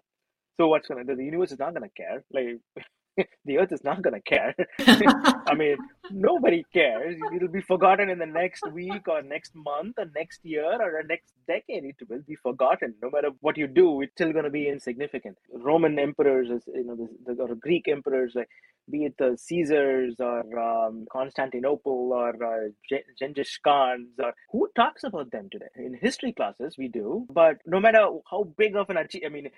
So 0.60 0.68
what's 0.68 0.88
gonna? 0.88 1.04
The 1.04 1.24
universe 1.24 1.52
is 1.52 1.58
not 1.58 1.74
gonna 1.74 1.90
care. 1.96 2.24
Like, 2.32 2.58
the 3.44 3.58
earth 3.58 3.72
is 3.72 3.84
not 3.84 4.02
gonna 4.02 4.20
care. 4.20 4.54
I 4.86 5.54
mean, 5.54 5.76
nobody 6.10 6.64
cares. 6.72 7.16
It'll 7.34 7.48
be 7.48 7.60
forgotten 7.60 8.08
in 8.10 8.18
the 8.18 8.26
next 8.26 8.66
week 8.72 9.08
or 9.08 9.22
next 9.22 9.54
month 9.54 9.98
or 9.98 10.06
next 10.14 10.44
year 10.44 10.72
or 10.72 11.02
the 11.02 11.08
next 11.08 11.32
decade. 11.46 11.84
It 11.84 11.96
will 12.08 12.22
be 12.26 12.36
forgotten. 12.36 12.94
No 13.02 13.10
matter 13.10 13.30
what 13.40 13.56
you 13.56 13.66
do, 13.66 14.02
it's 14.02 14.12
still 14.12 14.32
gonna 14.32 14.50
be 14.50 14.68
insignificant. 14.68 15.38
Roman 15.52 15.98
emperors, 15.98 16.48
you 16.66 16.84
know, 16.84 16.96
the, 16.96 17.34
the 17.34 17.42
or 17.42 17.54
Greek 17.54 17.88
emperors, 17.88 18.32
like 18.34 18.48
be 18.90 19.04
it 19.04 19.16
the 19.18 19.36
Caesars 19.38 20.16
or 20.18 20.58
um, 20.58 21.06
Constantinople 21.10 22.10
or 22.12 22.30
uh, 22.44 22.98
Genghis 23.18 23.58
Khan's, 23.62 24.08
or 24.18 24.32
who 24.50 24.68
talks 24.74 25.04
about 25.04 25.30
them 25.30 25.48
today? 25.50 25.66
In 25.76 25.94
history 25.94 26.32
classes, 26.32 26.76
we 26.76 26.88
do, 26.88 27.26
but 27.30 27.58
no 27.66 27.80
matter 27.80 28.06
how 28.30 28.44
big 28.56 28.76
of 28.76 28.90
an 28.90 28.96
achievement, 28.96 29.32
I 29.32 29.34
mean, 29.34 29.50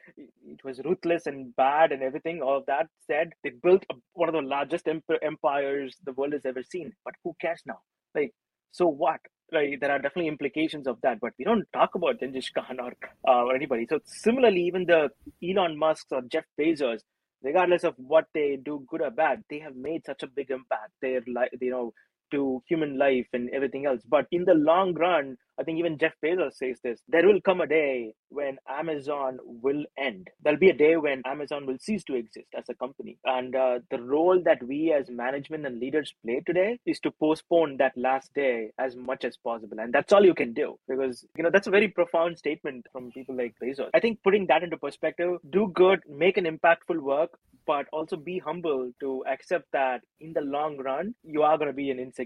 it 0.47 0.65
was 0.65 0.81
ruthless 0.85 1.27
and 1.27 1.55
bad 1.57 1.93
and 1.93 2.03
everything, 2.03 2.43
all 2.43 2.59
of 2.59 2.67
that 2.67 2.89
said, 3.07 3.33
they 3.45 3.53
built 3.63 3.85
a, 3.91 3.95
one 4.15 4.29
of 4.29 4.35
the 4.35 4.41
largest 4.41 4.89
empires 4.89 5.97
the 6.05 6.13
world 6.13 6.33
has 6.33 6.45
ever 6.45 6.63
seen. 6.63 6.93
But 7.05 7.15
who 7.23 7.37
cares 7.41 7.63
now? 7.67 7.79
Like, 8.15 8.33
so 8.73 8.89
what? 8.89 9.21
Like, 9.53 9.79
there 9.81 9.91
are 9.93 9.99
definitely 10.01 10.29
implications 10.29 10.89
of 10.89 10.99
that, 11.03 11.21
but 11.21 11.33
we 11.39 11.45
don't 11.45 11.67
talk 11.73 11.95
about 11.95 12.19
Genghis 12.19 12.51
Khan 12.51 12.79
or, 12.81 12.93
uh, 13.29 13.45
or 13.45 13.55
anybody. 13.55 13.87
So 13.89 14.01
similarly, 14.05 14.63
even 14.63 14.87
the 14.87 15.11
Elon 15.47 15.79
Musk 15.79 16.07
or 16.11 16.23
Jeff 16.23 16.45
Bezos, 16.59 17.01
regardless 17.43 17.85
of 17.85 17.95
what 17.99 18.25
they 18.35 18.59
do, 18.65 18.85
good 18.89 19.03
or 19.03 19.11
bad, 19.11 19.43
they 19.51 19.61
have 19.61 19.77
made 19.77 20.05
such 20.07 20.23
a 20.23 20.27
big 20.27 20.51
impact. 20.51 20.93
They're 21.03 21.21
like, 21.33 21.51
you 21.61 21.71
know, 21.71 21.93
to 22.35 22.63
human 22.69 22.99
life 22.99 23.27
and 23.33 23.51
everything 23.51 23.87
else. 23.87 24.03
But 24.09 24.27
in 24.31 24.45
the 24.45 24.55
long 24.55 24.95
run, 24.95 25.37
I 25.59 25.63
think 25.63 25.79
even 25.79 25.99
Jeff 25.99 26.15
Bezos 26.25 26.55
says 26.55 26.79
this 26.83 27.01
there 27.09 27.27
will 27.27 27.41
come 27.41 27.61
a 27.61 27.67
day 27.67 28.15
when 28.29 28.59
Amazon 28.69 29.39
will 29.45 29.85
end. 29.97 30.29
There'll 30.43 30.59
be 30.59 30.71
a 30.71 30.77
day 30.77 30.97
when 30.97 31.23
Amazon 31.25 31.67
will 31.67 31.79
cease 31.79 32.03
to 32.05 32.17
exist 32.17 32.49
as 32.57 32.69
a 32.69 32.75
company. 32.75 33.19
And 33.25 33.55
uh, 33.55 33.79
the 33.91 34.03
role 34.03 34.43
that 34.45 34.63
we 34.67 34.93
as 34.93 35.09
management 35.09 35.65
and 35.67 35.79
leaders 35.79 36.13
play 36.25 36.43
today 36.45 36.81
is 36.85 36.99
to 37.01 37.13
postpone 37.13 37.77
that 37.77 37.97
last 37.97 38.35
day 38.35 38.71
as 38.79 38.97
much 38.97 39.25
as 39.25 39.37
possible. 39.37 39.79
And 39.79 39.93
that's 39.93 40.13
all 40.13 40.25
you 40.25 40.35
can 40.35 40.53
do 40.53 40.77
because, 40.89 41.25
you 41.37 41.45
know, 41.45 41.51
that's 41.53 41.69
a 41.69 41.71
very 41.71 41.89
profound 41.89 42.39
statement 42.39 42.87
from 42.93 43.13
people 43.13 43.37
like 43.37 43.55
Bezos. 43.63 43.91
I 43.95 44.01
think 44.01 44.23
putting 44.25 44.47
that 44.49 44.65
into 44.65 44.77
perspective, 44.77 45.39
do 45.51 45.71
good, 45.73 46.01
make 46.09 46.37
an 46.37 46.47
impactful 46.47 46.99
work, 47.01 47.39
but 47.67 47.87
also 47.93 48.17
be 48.17 48.39
humble 48.39 48.93
to 49.01 49.25
accept 49.31 49.67
that 49.73 50.03
in 50.21 50.33
the 50.33 50.41
long 50.41 50.77
run, 50.79 51.15
you 51.23 51.43
are 51.43 51.57
going 51.57 51.69
to 51.69 51.75
be 51.75 51.91
an 51.91 51.99
insignificant 51.99 52.24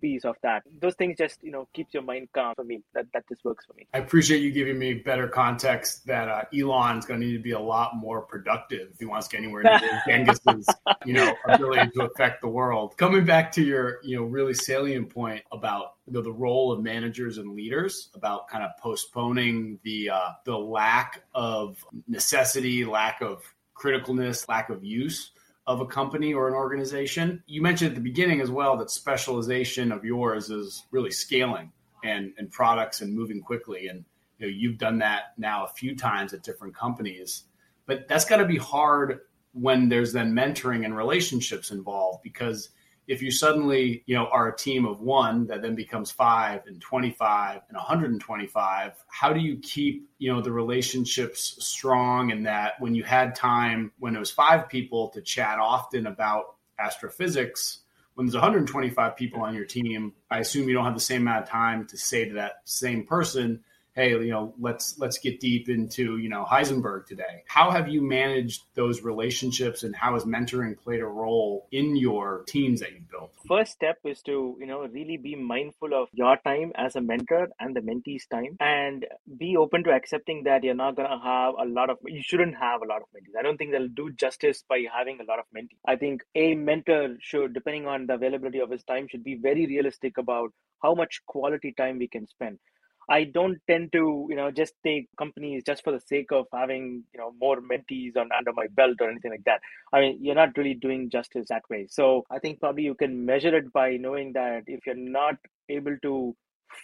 piece 0.00 0.24
of 0.24 0.36
that. 0.42 0.62
Those 0.80 0.94
things 0.94 1.16
just, 1.18 1.42
you 1.42 1.50
know, 1.50 1.68
keeps 1.74 1.94
your 1.94 2.02
mind 2.02 2.28
calm 2.34 2.54
for 2.54 2.64
me. 2.64 2.82
That, 2.94 3.06
that 3.12 3.28
just 3.28 3.44
works 3.44 3.64
for 3.66 3.74
me. 3.74 3.86
I 3.94 3.98
appreciate 3.98 4.40
you 4.42 4.50
giving 4.50 4.78
me 4.78 4.94
better 4.94 5.28
context 5.28 6.06
that 6.06 6.28
uh, 6.28 6.44
Elon's 6.56 7.06
going 7.06 7.20
to 7.20 7.26
need 7.26 7.32
to 7.34 7.42
be 7.42 7.52
a 7.52 7.60
lot 7.60 7.96
more 7.96 8.22
productive 8.22 8.90
if 8.92 8.98
he 8.98 9.04
wants 9.04 9.28
to 9.28 9.36
get 9.36 9.42
anywhere 9.42 9.62
near 9.62 10.02
Genghis's, 10.08 10.66
you 11.04 11.14
know, 11.14 11.34
ability 11.48 11.90
to 11.94 12.04
affect 12.04 12.40
the 12.40 12.48
world. 12.48 12.96
Coming 12.96 13.24
back 13.24 13.52
to 13.52 13.62
your, 13.62 13.98
you 14.02 14.16
know, 14.16 14.24
really 14.24 14.54
salient 14.54 15.10
point 15.10 15.42
about 15.52 15.94
you 16.06 16.12
know, 16.12 16.22
the 16.22 16.32
role 16.32 16.72
of 16.72 16.82
managers 16.82 17.38
and 17.38 17.54
leaders 17.54 18.10
about 18.14 18.48
kind 18.48 18.64
of 18.64 18.70
postponing 18.78 19.78
the 19.82 20.10
uh, 20.10 20.30
the 20.44 20.56
lack 20.56 21.24
of 21.34 21.84
necessity, 22.06 22.84
lack 22.84 23.20
of 23.20 23.42
criticalness, 23.76 24.48
lack 24.48 24.70
of 24.70 24.84
use 24.84 25.32
of 25.66 25.80
a 25.80 25.86
company 25.86 26.32
or 26.32 26.48
an 26.48 26.54
organization. 26.54 27.42
You 27.46 27.60
mentioned 27.60 27.90
at 27.90 27.94
the 27.94 28.00
beginning 28.00 28.40
as 28.40 28.50
well 28.50 28.76
that 28.76 28.90
specialization 28.90 29.90
of 29.90 30.04
yours 30.04 30.50
is 30.50 30.84
really 30.90 31.10
scaling 31.10 31.72
and, 32.04 32.32
and 32.38 32.50
products 32.50 33.00
and 33.00 33.14
moving 33.14 33.40
quickly. 33.40 33.88
And 33.88 34.04
you 34.38 34.46
know, 34.46 34.52
you've 34.52 34.78
done 34.78 34.98
that 34.98 35.34
now 35.38 35.64
a 35.64 35.68
few 35.68 35.96
times 35.96 36.32
at 36.32 36.42
different 36.42 36.74
companies. 36.74 37.44
But 37.86 38.06
that's 38.08 38.24
got 38.24 38.36
to 38.38 38.44
be 38.44 38.58
hard 38.58 39.20
when 39.52 39.88
there's 39.88 40.12
then 40.12 40.32
mentoring 40.32 40.84
and 40.84 40.96
relationships 40.96 41.70
involved 41.70 42.22
because 42.22 42.68
if 43.06 43.22
you 43.22 43.30
suddenly 43.30 44.02
you 44.06 44.14
know 44.14 44.26
are 44.26 44.48
a 44.48 44.56
team 44.56 44.84
of 44.84 45.00
one 45.00 45.46
that 45.46 45.62
then 45.62 45.74
becomes 45.74 46.10
five 46.10 46.62
and 46.66 46.80
25 46.80 47.60
and 47.68 47.76
125 47.76 48.92
how 49.08 49.32
do 49.32 49.40
you 49.40 49.58
keep 49.58 50.08
you 50.18 50.32
know 50.32 50.40
the 50.40 50.52
relationships 50.52 51.56
strong 51.58 52.32
and 52.32 52.46
that 52.46 52.74
when 52.80 52.94
you 52.94 53.04
had 53.04 53.34
time 53.34 53.92
when 53.98 54.14
it 54.14 54.18
was 54.18 54.30
five 54.30 54.68
people 54.68 55.08
to 55.08 55.20
chat 55.20 55.58
often 55.58 56.06
about 56.06 56.56
astrophysics 56.78 57.80
when 58.14 58.26
there's 58.26 58.34
125 58.34 59.16
people 59.16 59.42
on 59.42 59.54
your 59.54 59.64
team 59.64 60.12
i 60.30 60.38
assume 60.38 60.68
you 60.68 60.74
don't 60.74 60.84
have 60.84 60.94
the 60.94 61.00
same 61.00 61.22
amount 61.22 61.44
of 61.44 61.48
time 61.48 61.86
to 61.86 61.96
say 61.96 62.28
to 62.28 62.34
that 62.34 62.60
same 62.64 63.04
person 63.04 63.62
hey, 63.96 64.10
you 64.10 64.30
know, 64.30 64.54
let's 64.60 64.98
let's 64.98 65.18
get 65.18 65.40
deep 65.40 65.68
into 65.68 66.18
you 66.18 66.28
know 66.28 66.44
Heisenberg 66.44 67.06
today. 67.06 67.42
How 67.46 67.70
have 67.70 67.88
you 67.88 68.02
managed 68.02 68.64
those 68.74 69.02
relationships, 69.02 69.82
and 69.82 69.96
how 69.96 70.14
has 70.14 70.24
mentoring 70.24 70.78
played 70.78 71.00
a 71.00 71.06
role 71.06 71.66
in 71.72 71.96
your 71.96 72.44
teams 72.46 72.80
that 72.80 72.92
you've 72.92 73.10
built? 73.10 73.32
First 73.48 73.72
step 73.72 73.98
is 74.04 74.22
to 74.22 74.56
you 74.60 74.66
know 74.66 74.86
really 74.86 75.16
be 75.16 75.34
mindful 75.34 75.94
of 75.94 76.08
your 76.12 76.36
time 76.44 76.72
as 76.76 76.94
a 76.94 77.00
mentor 77.00 77.48
and 77.58 77.74
the 77.74 77.80
mentee's 77.80 78.26
time, 78.26 78.56
and 78.60 79.06
be 79.38 79.56
open 79.56 79.82
to 79.84 79.90
accepting 79.90 80.44
that 80.44 80.62
you're 80.62 80.74
not 80.74 80.96
gonna 80.96 81.20
have 81.22 81.54
a 81.58 81.64
lot 81.64 81.90
of 81.90 81.96
you 82.04 82.22
shouldn't 82.22 82.56
have 82.56 82.82
a 82.82 82.86
lot 82.86 83.02
of 83.02 83.08
mentees. 83.16 83.38
I 83.38 83.42
don't 83.42 83.56
think 83.56 83.72
they'll 83.72 83.88
do 83.88 84.12
justice 84.12 84.62
by 84.68 84.84
having 84.94 85.20
a 85.20 85.24
lot 85.24 85.38
of 85.38 85.46
mentees. 85.56 85.80
I 85.86 85.96
think 85.96 86.22
a 86.34 86.54
mentor 86.54 87.16
should, 87.20 87.54
depending 87.54 87.86
on 87.86 88.06
the 88.06 88.14
availability 88.14 88.60
of 88.60 88.70
his 88.70 88.84
time, 88.84 89.08
should 89.08 89.24
be 89.24 89.36
very 89.36 89.66
realistic 89.66 90.18
about 90.18 90.52
how 90.82 90.94
much 90.94 91.22
quality 91.26 91.72
time 91.72 91.98
we 91.98 92.06
can 92.06 92.26
spend 92.26 92.58
I 93.08 93.24
don't 93.24 93.58
tend 93.68 93.92
to, 93.92 94.26
you 94.28 94.36
know, 94.36 94.50
just 94.50 94.74
take 94.84 95.08
companies 95.16 95.62
just 95.64 95.84
for 95.84 95.92
the 95.92 96.00
sake 96.00 96.32
of 96.32 96.46
having, 96.52 97.04
you 97.14 97.20
know, 97.20 97.32
more 97.40 97.60
mentees 97.60 98.16
on 98.16 98.30
under 98.36 98.52
my 98.52 98.66
belt 98.68 98.96
or 99.00 99.10
anything 99.10 99.30
like 99.30 99.44
that. 99.44 99.60
I 99.92 100.00
mean, 100.00 100.18
you're 100.20 100.34
not 100.34 100.56
really 100.56 100.74
doing 100.74 101.08
justice 101.10 101.46
that 101.48 101.62
way. 101.70 101.86
So 101.88 102.24
I 102.30 102.38
think 102.38 102.60
probably 102.60 102.82
you 102.84 102.94
can 102.94 103.24
measure 103.24 103.56
it 103.56 103.72
by 103.72 103.96
knowing 103.96 104.32
that 104.32 104.64
if 104.66 104.86
you're 104.86 104.96
not 104.96 105.36
able 105.68 105.96
to 106.02 106.34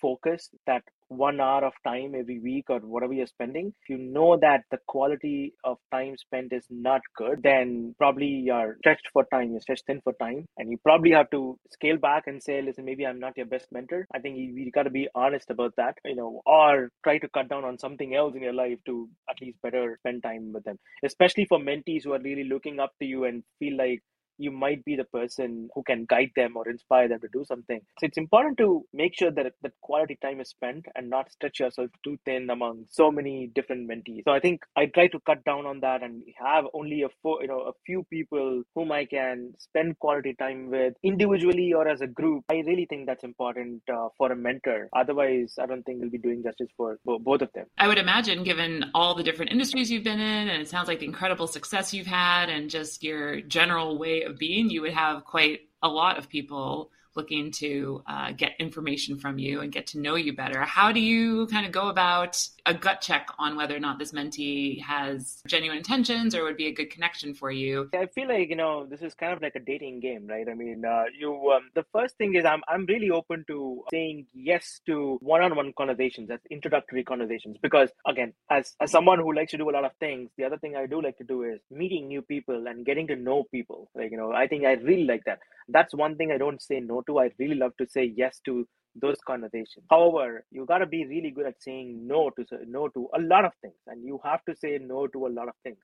focus 0.01 0.49
that 0.67 0.83
one 1.17 1.41
hour 1.41 1.65
of 1.65 1.73
time 1.87 2.15
every 2.19 2.39
week 2.41 2.67
or 2.69 2.79
whatever 2.81 3.13
you're 3.13 3.27
spending, 3.27 3.69
if 3.83 3.89
you 3.89 3.99
know 3.99 4.37
that 4.41 4.63
the 4.71 4.79
quality 4.87 5.55
of 5.65 5.79
time 5.93 6.17
spent 6.17 6.53
is 6.53 6.67
not 6.71 7.01
good, 7.17 7.41
then 7.43 7.95
probably 7.99 8.27
you're 8.27 8.77
stretched 8.81 9.09
for 9.13 9.25
time, 9.33 9.53
you're 9.53 9.61
stretched 9.61 9.85
thin 9.87 10.01
for 10.03 10.13
time, 10.15 10.47
and 10.59 10.71
you 10.71 10.79
probably 10.85 11.11
have 11.13 11.31
to 11.31 11.59
scale 11.73 11.97
back 11.97 12.25
and 12.27 12.43
say, 12.43 12.63
listen, 12.63 12.85
maybe 12.85 13.07
I'm 13.07 13.21
not 13.21 13.37
your 13.37 13.47
best 13.47 13.67
mentor. 13.73 14.07
I 14.15 14.19
think 14.19 14.37
you, 14.39 14.53
you 14.55 14.71
got 14.71 14.85
to 14.85 14.91
be 14.91 15.09
honest 15.15 15.51
about 15.51 15.75
that, 15.77 15.97
you 16.05 16.17
know, 16.17 16.43
or 16.47 16.91
try 17.05 17.19
to 17.19 17.29
cut 17.29 17.49
down 17.49 17.65
on 17.65 17.79
something 17.79 18.15
else 18.15 18.35
in 18.35 18.43
your 18.43 18.53
life 18.55 18.79
to 18.87 19.09
at 19.31 19.41
least 19.41 19.59
better 19.63 19.97
spend 20.01 20.23
time 20.23 20.53
with 20.53 20.65
them, 20.65 20.79
especially 21.05 21.45
for 21.47 21.59
mentees 21.59 22.05
who 22.05 22.13
are 22.13 22.21
really 22.23 22.45
looking 22.45 22.81
up 22.81 22.93
to 23.01 23.07
you 23.07 23.25
and 23.25 23.43
feel 23.59 23.77
like 23.77 24.03
you 24.43 24.51
might 24.51 24.85
be 24.85 24.97
the 24.97 25.05
person 25.05 25.69
who 25.75 25.83
can 25.83 26.05
guide 26.07 26.31
them 26.37 26.57
or 26.57 26.69
inspire 26.69 27.09
them 27.09 27.21
to 27.21 27.29
do 27.33 27.45
something. 27.45 27.81
So 27.99 28.07
it's 28.07 28.19
important 28.19 28.59
to 28.59 28.85
make 28.93 29.15
sure 29.15 29.31
that 29.31 29.53
that 29.63 29.73
quality 29.81 30.19
time 30.21 30.41
is 30.41 30.49
spent 30.49 30.87
and 30.95 31.09
not 31.09 31.31
stretch 31.33 31.61
yourself 31.61 31.91
too 32.05 32.19
thin 32.25 32.51
among 32.51 32.87
so 32.91 33.11
many 33.11 33.51
different 33.55 33.89
mentees. 33.89 34.25
So 34.25 34.33
I 34.33 34.41
think 34.41 34.63
I 34.77 34.87
try 34.87 35.07
to 35.09 35.21
cut 35.21 35.45
down 35.45 35.67
on 35.67 35.81
that 35.81 36.03
and 36.03 36.23
have 36.39 36.65
only 36.75 37.03
a 37.03 37.09
four, 37.23 37.43
you 37.43 37.49
know 37.49 37.61
a 37.61 37.73
few 37.87 38.05
people 38.11 38.63
whom 38.75 38.93
I 38.93 39.05
can 39.05 39.55
spend 39.59 39.99
quality 39.99 40.35
time 40.35 40.71
with 40.71 40.95
individually 41.03 41.73
or 41.73 41.87
as 41.89 42.01
a 42.01 42.07
group. 42.07 42.45
I 42.51 42.63
really 42.67 42.87
think 42.87 43.07
that's 43.07 43.25
important 43.25 43.83
uh, 43.93 44.09
for 44.17 44.33
a 44.33 44.37
mentor. 44.37 44.89
Otherwise, 44.95 45.57
I 45.61 45.67
don't 45.67 45.83
think 45.85 46.01
we'll 46.01 46.11
be 46.11 46.19
doing 46.19 46.43
justice 46.43 46.69
for, 46.77 46.99
for 47.05 47.19
both 47.21 47.43
of 47.43 47.53
them. 47.55 47.67
I 47.79 47.89
would 47.89 47.99
imagine, 47.99 48.45
given 48.45 48.91
all 48.95 49.15
the 49.15 49.23
different 49.23 49.51
industries 49.53 49.91
you've 49.91 50.05
been 50.05 50.21
in, 50.21 50.49
and 50.49 50.63
it 50.63 50.69
sounds 50.69 50.89
like 50.89 51.01
the 51.01 51.07
incredible 51.07 51.47
success 51.47 51.95
you've 51.95 52.07
had, 52.07 52.49
and 52.49 52.71
just 52.71 53.03
your 53.03 53.41
general 53.43 53.99
way 53.99 54.23
of 54.23 54.32
being, 54.39 54.71
you 54.71 54.83
would 54.83 54.93
have 54.93 55.25
quite 55.25 55.61
a 55.83 55.89
lot 55.89 56.19
of 56.19 56.29
people 56.29 56.91
looking 57.15 57.51
to 57.51 58.03
uh, 58.07 58.33
get 58.33 58.53
information 58.59 59.19
from 59.19 59.39
you 59.39 59.61
and 59.61 59.71
get 59.73 59.87
to 59.89 60.01
know 60.01 60.15
you 60.15 60.35
better. 60.35 60.61
How 60.61 60.93
do 60.93 61.01
you 61.01 61.47
kind 61.49 61.67
of 61.67 61.73
go 61.73 61.89
about 61.89 62.47
a 62.67 62.75
gut 62.75 63.01
check 63.01 63.29
on 63.39 63.57
whether 63.57 63.77
or 63.77 63.81
not 63.81 63.99
this 63.99 64.13
mentee 64.13 64.81
has 64.83 65.43
genuine 65.47 65.79
intentions 65.79 66.35
or 66.35 66.45
would 66.45 66.57
be 66.57 66.67
a 66.67 66.73
good 66.73 66.91
connection 66.91 67.35
for 67.35 67.51
you? 67.51 67.89
I 67.95 68.07
feel 68.07 68.29
like 68.29 68.49
you 68.49 68.57
know 68.57 68.87
this 68.87 69.03
is 69.03 69.15
kind 69.15 69.33
of 69.33 69.43
like 69.43 69.55
a 69.57 69.61
dating 69.61 70.01
game, 70.01 70.27
right? 70.27 70.49
I 70.49 70.55
mean, 70.55 70.85
uh, 70.85 71.05
you 71.19 71.53
um, 71.53 71.71
the 71.75 71.85
first 71.93 72.17
thing 72.17 72.35
is 72.35 72.45
I'm 72.45 72.63
I'm 72.69 72.87
really 72.87 73.11
open 73.11 73.45
to 73.49 73.85
saying 73.91 74.27
yes 74.33 74.81
to 74.87 75.19
one-on-one 75.23 75.73
conversations, 75.77 76.31
as 76.31 76.41
introductory 76.51 77.05
conversations, 77.05 77.57
because 77.63 77.91
again, 78.07 78.33
as 78.51 78.75
as 78.81 78.91
someone 78.91 79.19
who 79.19 79.35
likes 79.35 79.51
to 79.53 79.59
do 79.59 79.71
a 79.71 79.73
lot 79.73 79.85
of 79.85 79.93
things, 79.99 80.31
the 80.37 80.45
other 80.45 80.59
thing 80.59 80.77
I 80.77 80.87
do 80.87 81.03
like 81.03 81.19
to 81.19 81.25
do 81.25 81.43
is 81.43 81.61
meeting 81.71 82.09
new 82.09 82.23
people 82.23 82.67
and 82.67 82.87
getting 82.87 83.07
to 83.09 83.17
know 83.17 83.45
people. 83.51 83.91
Like 83.95 84.11
you 84.11 84.17
know, 84.17 84.33
I 84.33 84.47
think 84.47 84.65
I 84.65 84.75
really 84.75 85.05
like 85.05 85.25
that. 85.25 85.41
That's 85.69 85.95
one 85.95 86.17
thing 86.17 86.31
I 86.33 86.39
don't 86.39 86.63
say 86.63 86.81
no 86.81 87.03
to. 87.03 87.19
I 87.21 87.31
really 87.39 87.57
love 87.57 87.77
to 87.79 87.89
say 87.89 88.13
yes 88.17 88.41
to 88.45 88.67
those 88.95 89.17
conversations. 89.27 89.85
However, 89.91 90.45
you 90.51 90.67
got 90.67 90.79
to 90.79 90.87
be 90.87 91.07
really 91.07 91.31
good 91.31 91.47
at 91.47 91.63
saying 91.63 92.07
no 92.07 92.31
to 92.31 92.45
no 92.67 92.89
to 92.89 93.09
a 93.17 93.21
lot 93.21 93.45
of 93.45 93.53
things, 93.63 93.77
and 93.87 94.05
you 94.05 94.21
have 94.25 94.45
to 94.47 94.57
say 94.57 94.79
no 94.81 95.07
to 95.09 95.27
a 95.27 95.33
lot 95.39 95.49
of 95.49 95.55
things. 95.63 95.79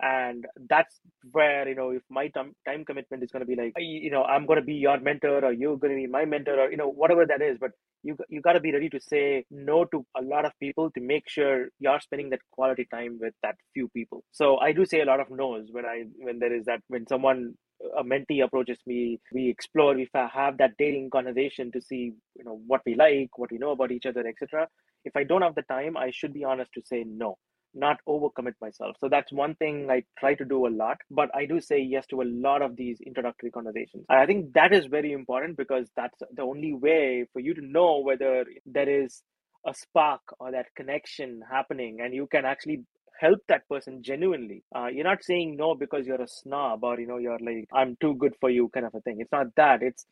And 0.00 0.46
that's 0.68 0.98
where 1.30 1.68
you 1.68 1.76
know 1.76 1.90
if 1.90 2.02
my 2.10 2.28
time 2.28 2.54
time 2.66 2.84
commitment 2.84 3.22
is 3.22 3.30
going 3.30 3.40
to 3.42 3.46
be 3.46 3.54
like 3.54 3.72
you 3.78 4.10
know 4.10 4.24
I'm 4.24 4.46
going 4.46 4.58
to 4.58 4.64
be 4.64 4.74
your 4.74 4.98
mentor 4.98 5.44
or 5.44 5.52
you're 5.52 5.76
going 5.76 5.92
to 5.94 6.00
be 6.02 6.06
my 6.08 6.24
mentor 6.24 6.58
or 6.60 6.70
you 6.70 6.76
know 6.76 6.88
whatever 6.88 7.24
that 7.26 7.42
is, 7.42 7.58
but 7.60 7.70
you 8.02 8.16
you 8.28 8.40
got 8.40 8.54
to 8.54 8.60
be 8.60 8.72
ready 8.72 8.88
to 8.90 9.00
say 9.00 9.44
no 9.50 9.84
to 9.86 10.04
a 10.16 10.22
lot 10.22 10.44
of 10.44 10.52
people 10.58 10.90
to 10.92 11.00
make 11.00 11.28
sure 11.28 11.68
you're 11.78 12.00
spending 12.00 12.30
that 12.30 12.40
quality 12.50 12.86
time 12.92 13.18
with 13.20 13.34
that 13.42 13.56
few 13.74 13.88
people. 13.90 14.24
So 14.32 14.58
I 14.58 14.72
do 14.72 14.84
say 14.84 15.00
a 15.00 15.04
lot 15.04 15.20
of 15.20 15.30
no's 15.30 15.68
when 15.70 15.84
I 15.86 16.04
when 16.18 16.38
there 16.40 16.54
is 16.54 16.64
that 16.66 16.80
when 16.88 17.06
someone 17.06 17.54
a 17.96 18.04
mentee 18.04 18.44
approaches 18.44 18.78
me 18.86 19.18
we 19.32 19.48
explore 19.48 19.94
we 19.94 20.08
have 20.14 20.56
that 20.58 20.76
dating 20.78 21.10
conversation 21.10 21.70
to 21.72 21.80
see 21.80 22.12
you 22.36 22.44
know 22.44 22.60
what 22.66 22.80
we 22.86 22.94
like 22.94 23.38
what 23.38 23.50
we 23.50 23.58
know 23.58 23.70
about 23.72 23.92
each 23.92 24.06
other 24.06 24.24
etc 24.26 24.68
if 25.04 25.16
i 25.16 25.24
don't 25.24 25.42
have 25.42 25.54
the 25.54 25.62
time 25.62 25.96
i 25.96 26.10
should 26.10 26.32
be 26.32 26.44
honest 26.44 26.70
to 26.72 26.82
say 26.84 27.04
no 27.06 27.36
not 27.74 27.98
overcommit 28.08 28.54
myself. 28.60 28.96
So 29.00 29.08
that's 29.08 29.32
one 29.32 29.54
thing 29.56 29.88
i 29.90 30.02
try 30.18 30.34
to 30.34 30.44
do 30.44 30.66
a 30.66 30.68
lot 30.68 30.98
but 31.10 31.30
i 31.34 31.46
do 31.46 31.60
say 31.60 31.80
yes 31.80 32.06
to 32.08 32.22
a 32.22 32.24
lot 32.24 32.62
of 32.62 32.76
these 32.76 33.00
introductory 33.00 33.50
conversations. 33.50 34.04
I 34.08 34.26
think 34.26 34.52
that 34.54 34.72
is 34.72 34.86
very 34.86 35.12
important 35.12 35.56
because 35.56 35.88
that's 35.96 36.18
the 36.34 36.42
only 36.42 36.74
way 36.74 37.26
for 37.32 37.40
you 37.40 37.54
to 37.54 37.62
know 37.62 38.00
whether 38.00 38.44
there 38.66 38.88
is 38.88 39.22
a 39.66 39.74
spark 39.74 40.20
or 40.40 40.50
that 40.52 40.66
connection 40.76 41.40
happening 41.48 42.00
and 42.02 42.12
you 42.12 42.26
can 42.26 42.44
actually 42.44 42.84
help 43.22 43.40
that 43.48 43.68
person 43.68 44.02
genuinely. 44.02 44.62
Uh, 44.76 44.88
you're 44.92 45.04
not 45.12 45.24
saying 45.24 45.56
no 45.56 45.74
because 45.74 46.06
you're 46.06 46.22
a 46.22 46.28
snob 46.28 46.84
or 46.84 46.98
you 47.00 47.06
know 47.06 47.18
you're 47.18 47.38
like 47.50 47.68
I'm 47.72 47.96
too 48.00 48.14
good 48.16 48.34
for 48.40 48.50
you 48.50 48.68
kind 48.74 48.86
of 48.86 48.94
a 48.94 49.00
thing. 49.00 49.18
It's 49.20 49.32
not 49.32 49.54
that. 49.56 49.82
It's 49.82 50.06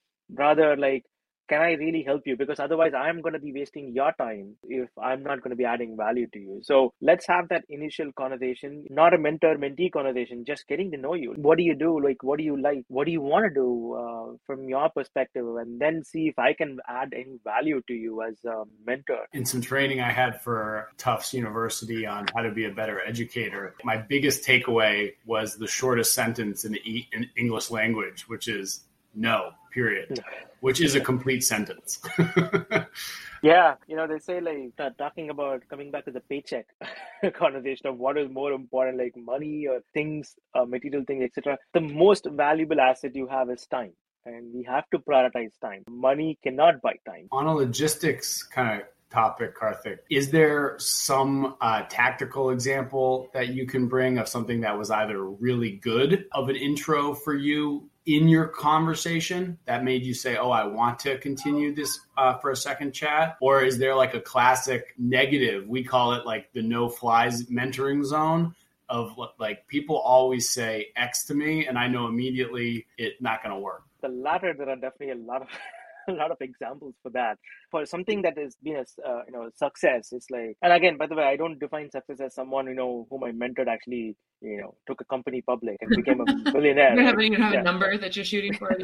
rather 0.44 0.77
like 0.77 1.05
can 1.50 1.60
I 1.60 1.72
really 1.72 2.04
help 2.04 2.22
you? 2.26 2.36
Because 2.36 2.60
otherwise, 2.60 2.92
I'm 2.96 3.20
going 3.20 3.32
to 3.32 3.40
be 3.40 3.52
wasting 3.52 3.92
your 3.92 4.12
time 4.16 4.54
if 4.62 4.88
I'm 4.96 5.24
not 5.24 5.42
going 5.42 5.50
to 5.50 5.56
be 5.56 5.64
adding 5.64 5.96
value 5.96 6.28
to 6.32 6.38
you. 6.38 6.60
So 6.62 6.92
let's 7.02 7.26
have 7.26 7.48
that 7.48 7.64
initial 7.68 8.12
conversation, 8.12 8.84
not 8.88 9.14
a 9.14 9.18
mentor 9.18 9.56
mentee 9.56 9.90
conversation, 9.90 10.44
just 10.44 10.68
getting 10.68 10.92
to 10.92 10.96
know 10.96 11.14
you. 11.14 11.34
What 11.36 11.58
do 11.58 11.64
you 11.64 11.74
do? 11.74 12.00
Like, 12.00 12.22
what 12.22 12.38
do 12.38 12.44
you 12.44 12.60
like? 12.60 12.84
What 12.86 13.06
do 13.06 13.10
you 13.10 13.20
want 13.20 13.46
to 13.46 13.52
do 13.52 13.94
uh, 13.94 14.36
from 14.46 14.68
your 14.68 14.88
perspective? 14.90 15.44
And 15.56 15.80
then 15.80 16.04
see 16.04 16.28
if 16.28 16.38
I 16.38 16.52
can 16.52 16.78
add 16.88 17.12
any 17.12 17.40
value 17.42 17.82
to 17.88 17.94
you 17.94 18.22
as 18.22 18.36
a 18.44 18.62
mentor. 18.86 19.26
In 19.32 19.44
some 19.44 19.60
training 19.60 20.00
I 20.00 20.12
had 20.12 20.40
for 20.40 20.88
Tufts 20.98 21.34
University 21.34 22.06
on 22.06 22.28
how 22.32 22.42
to 22.42 22.52
be 22.52 22.66
a 22.66 22.70
better 22.70 23.00
educator, 23.04 23.74
my 23.82 23.96
biggest 23.96 24.46
takeaway 24.46 25.14
was 25.26 25.56
the 25.56 25.66
shortest 25.66 26.14
sentence 26.14 26.64
in 26.64 26.72
the 26.72 27.06
in 27.12 27.28
English 27.36 27.72
language, 27.72 28.28
which 28.28 28.46
is 28.46 28.84
no, 29.14 29.50
period, 29.72 30.22
which 30.61 30.81
is 30.81 30.94
a 30.94 31.01
complete 31.01 31.42
sentence. 31.42 32.01
yeah, 33.42 33.75
you 33.87 33.96
know, 33.96 34.07
they 34.07 34.18
say 34.18 34.40
like 34.40 34.96
talking 34.99 35.31
about 35.31 35.62
coming 35.68 35.90
back 35.90 36.05
to 36.05 36.11
the 36.11 36.20
paycheck 36.20 36.66
conversation 37.35 37.87
of 37.87 37.99
what 37.99 38.18
is 38.18 38.31
more 38.31 38.53
important, 38.53 38.99
like 38.99 39.14
money 39.16 39.66
or 39.66 39.81
things, 39.94 40.35
uh, 40.55 40.64
material 40.64 41.05
things, 41.07 41.25
etc. 41.25 41.59
The 41.75 41.81
most 41.81 42.27
valuable 42.31 42.81
asset 42.81 43.14
you 43.14 43.27
have 43.27 43.51
is 43.51 43.66
time. 43.66 43.92
And 44.27 44.53
we 44.55 44.62
have 44.64 44.85
to 44.90 44.99
prioritize 44.99 45.53
time. 45.62 45.83
Money 45.88 46.38
cannot 46.42 46.83
buy 46.83 46.96
time. 47.07 47.29
On 47.33 47.46
a 47.46 47.55
logistics 47.55 48.42
kind 48.42 48.83
of 48.83 48.87
topic, 49.11 49.57
Karthik. 49.57 49.99
Is 50.11 50.31
there 50.31 50.77
some 50.79 51.57
uh, 51.61 51.83
tactical 51.88 52.51
example 52.51 53.29
that 53.35 53.49
you 53.49 53.66
can 53.66 53.88
bring 53.88 54.18
of 54.18 54.29
something 54.29 54.61
that 54.61 54.77
was 54.77 54.90
either 54.90 55.25
really 55.25 55.73
good 55.73 56.27
of 56.33 56.49
an 56.49 56.57
intro 56.57 57.14
for 57.14 57.35
you 57.35 57.88
in 58.16 58.29
your 58.29 58.46
conversation 58.46 59.59
that 59.66 59.85
made 59.85 60.05
you 60.05 60.14
say, 60.14 60.37
"Oh, 60.37 60.51
I 60.51 60.64
want 60.64 60.99
to 61.01 61.18
continue 61.18 61.75
this 61.75 62.01
uh, 62.16 62.38
for 62.38 62.51
a 62.51 62.57
second 62.57 62.92
chat," 62.92 63.37
or 63.40 63.62
is 63.62 63.79
there 63.79 63.94
like 63.94 64.14
a 64.14 64.20
classic 64.20 64.94
negative? 64.99 65.68
We 65.68 65.85
call 65.85 66.14
it 66.14 66.27
like 66.27 66.53
the 66.53 66.62
no 66.62 66.88
flies 66.88 67.44
mentoring 67.44 68.05
zone 68.05 68.55
of 68.88 69.16
like 69.38 69.66
people 69.68 69.96
always 69.96 70.49
say 70.49 70.88
X 70.96 71.25
to 71.27 71.35
me, 71.35 71.66
and 71.66 71.79
I 71.79 71.87
know 71.87 72.07
immediately 72.07 72.87
it's 72.99 73.20
not 73.20 73.42
going 73.42 73.55
to 73.55 73.61
work. 73.61 73.85
The 74.03 74.09
latter, 74.09 74.55
there 74.57 74.68
are 74.68 74.77
definitely 74.77 75.11
a 75.11 75.27
lot 75.27 75.42
of 75.42 75.49
a 76.09 76.12
lot 76.12 76.31
of 76.31 76.38
examples 76.40 76.94
for 77.03 77.11
that. 77.11 77.38
For 77.70 77.87
something 77.87 78.22
that 78.22 78.37
has 78.37 78.56
been 78.62 78.76
a 78.76 79.09
uh, 79.09 79.22
you 79.26 79.33
know 79.33 79.48
success, 79.54 80.12
it's 80.12 80.30
like, 80.30 80.56
and 80.62 80.72
again, 80.72 80.96
by 80.96 81.06
the 81.06 81.14
way, 81.14 81.24
I 81.24 81.37
don't 81.37 81.59
define 81.59 81.90
success 81.90 82.20
as 82.20 82.35
someone 82.35 82.66
you 82.66 82.74
know 82.74 83.06
whom 83.11 83.24
I 83.24 83.30
mentored 83.30 83.68
actually 83.68 84.16
you 84.40 84.61
know 84.61 84.74
took 84.87 85.00
a 85.00 85.04
company 85.04 85.42
public 85.42 85.76
and 85.80 85.90
became 85.90 86.20
a 86.20 86.24
billionaire. 86.52 86.98
you 86.98 87.06
have, 87.06 87.20
you 87.20 87.37
have 87.37 87.54
yeah. 87.54 87.61
a 87.61 87.62
number 87.62 87.96
that 87.96 88.16
you're 88.16 88.24
shooting 88.24 88.54
for. 88.54 88.70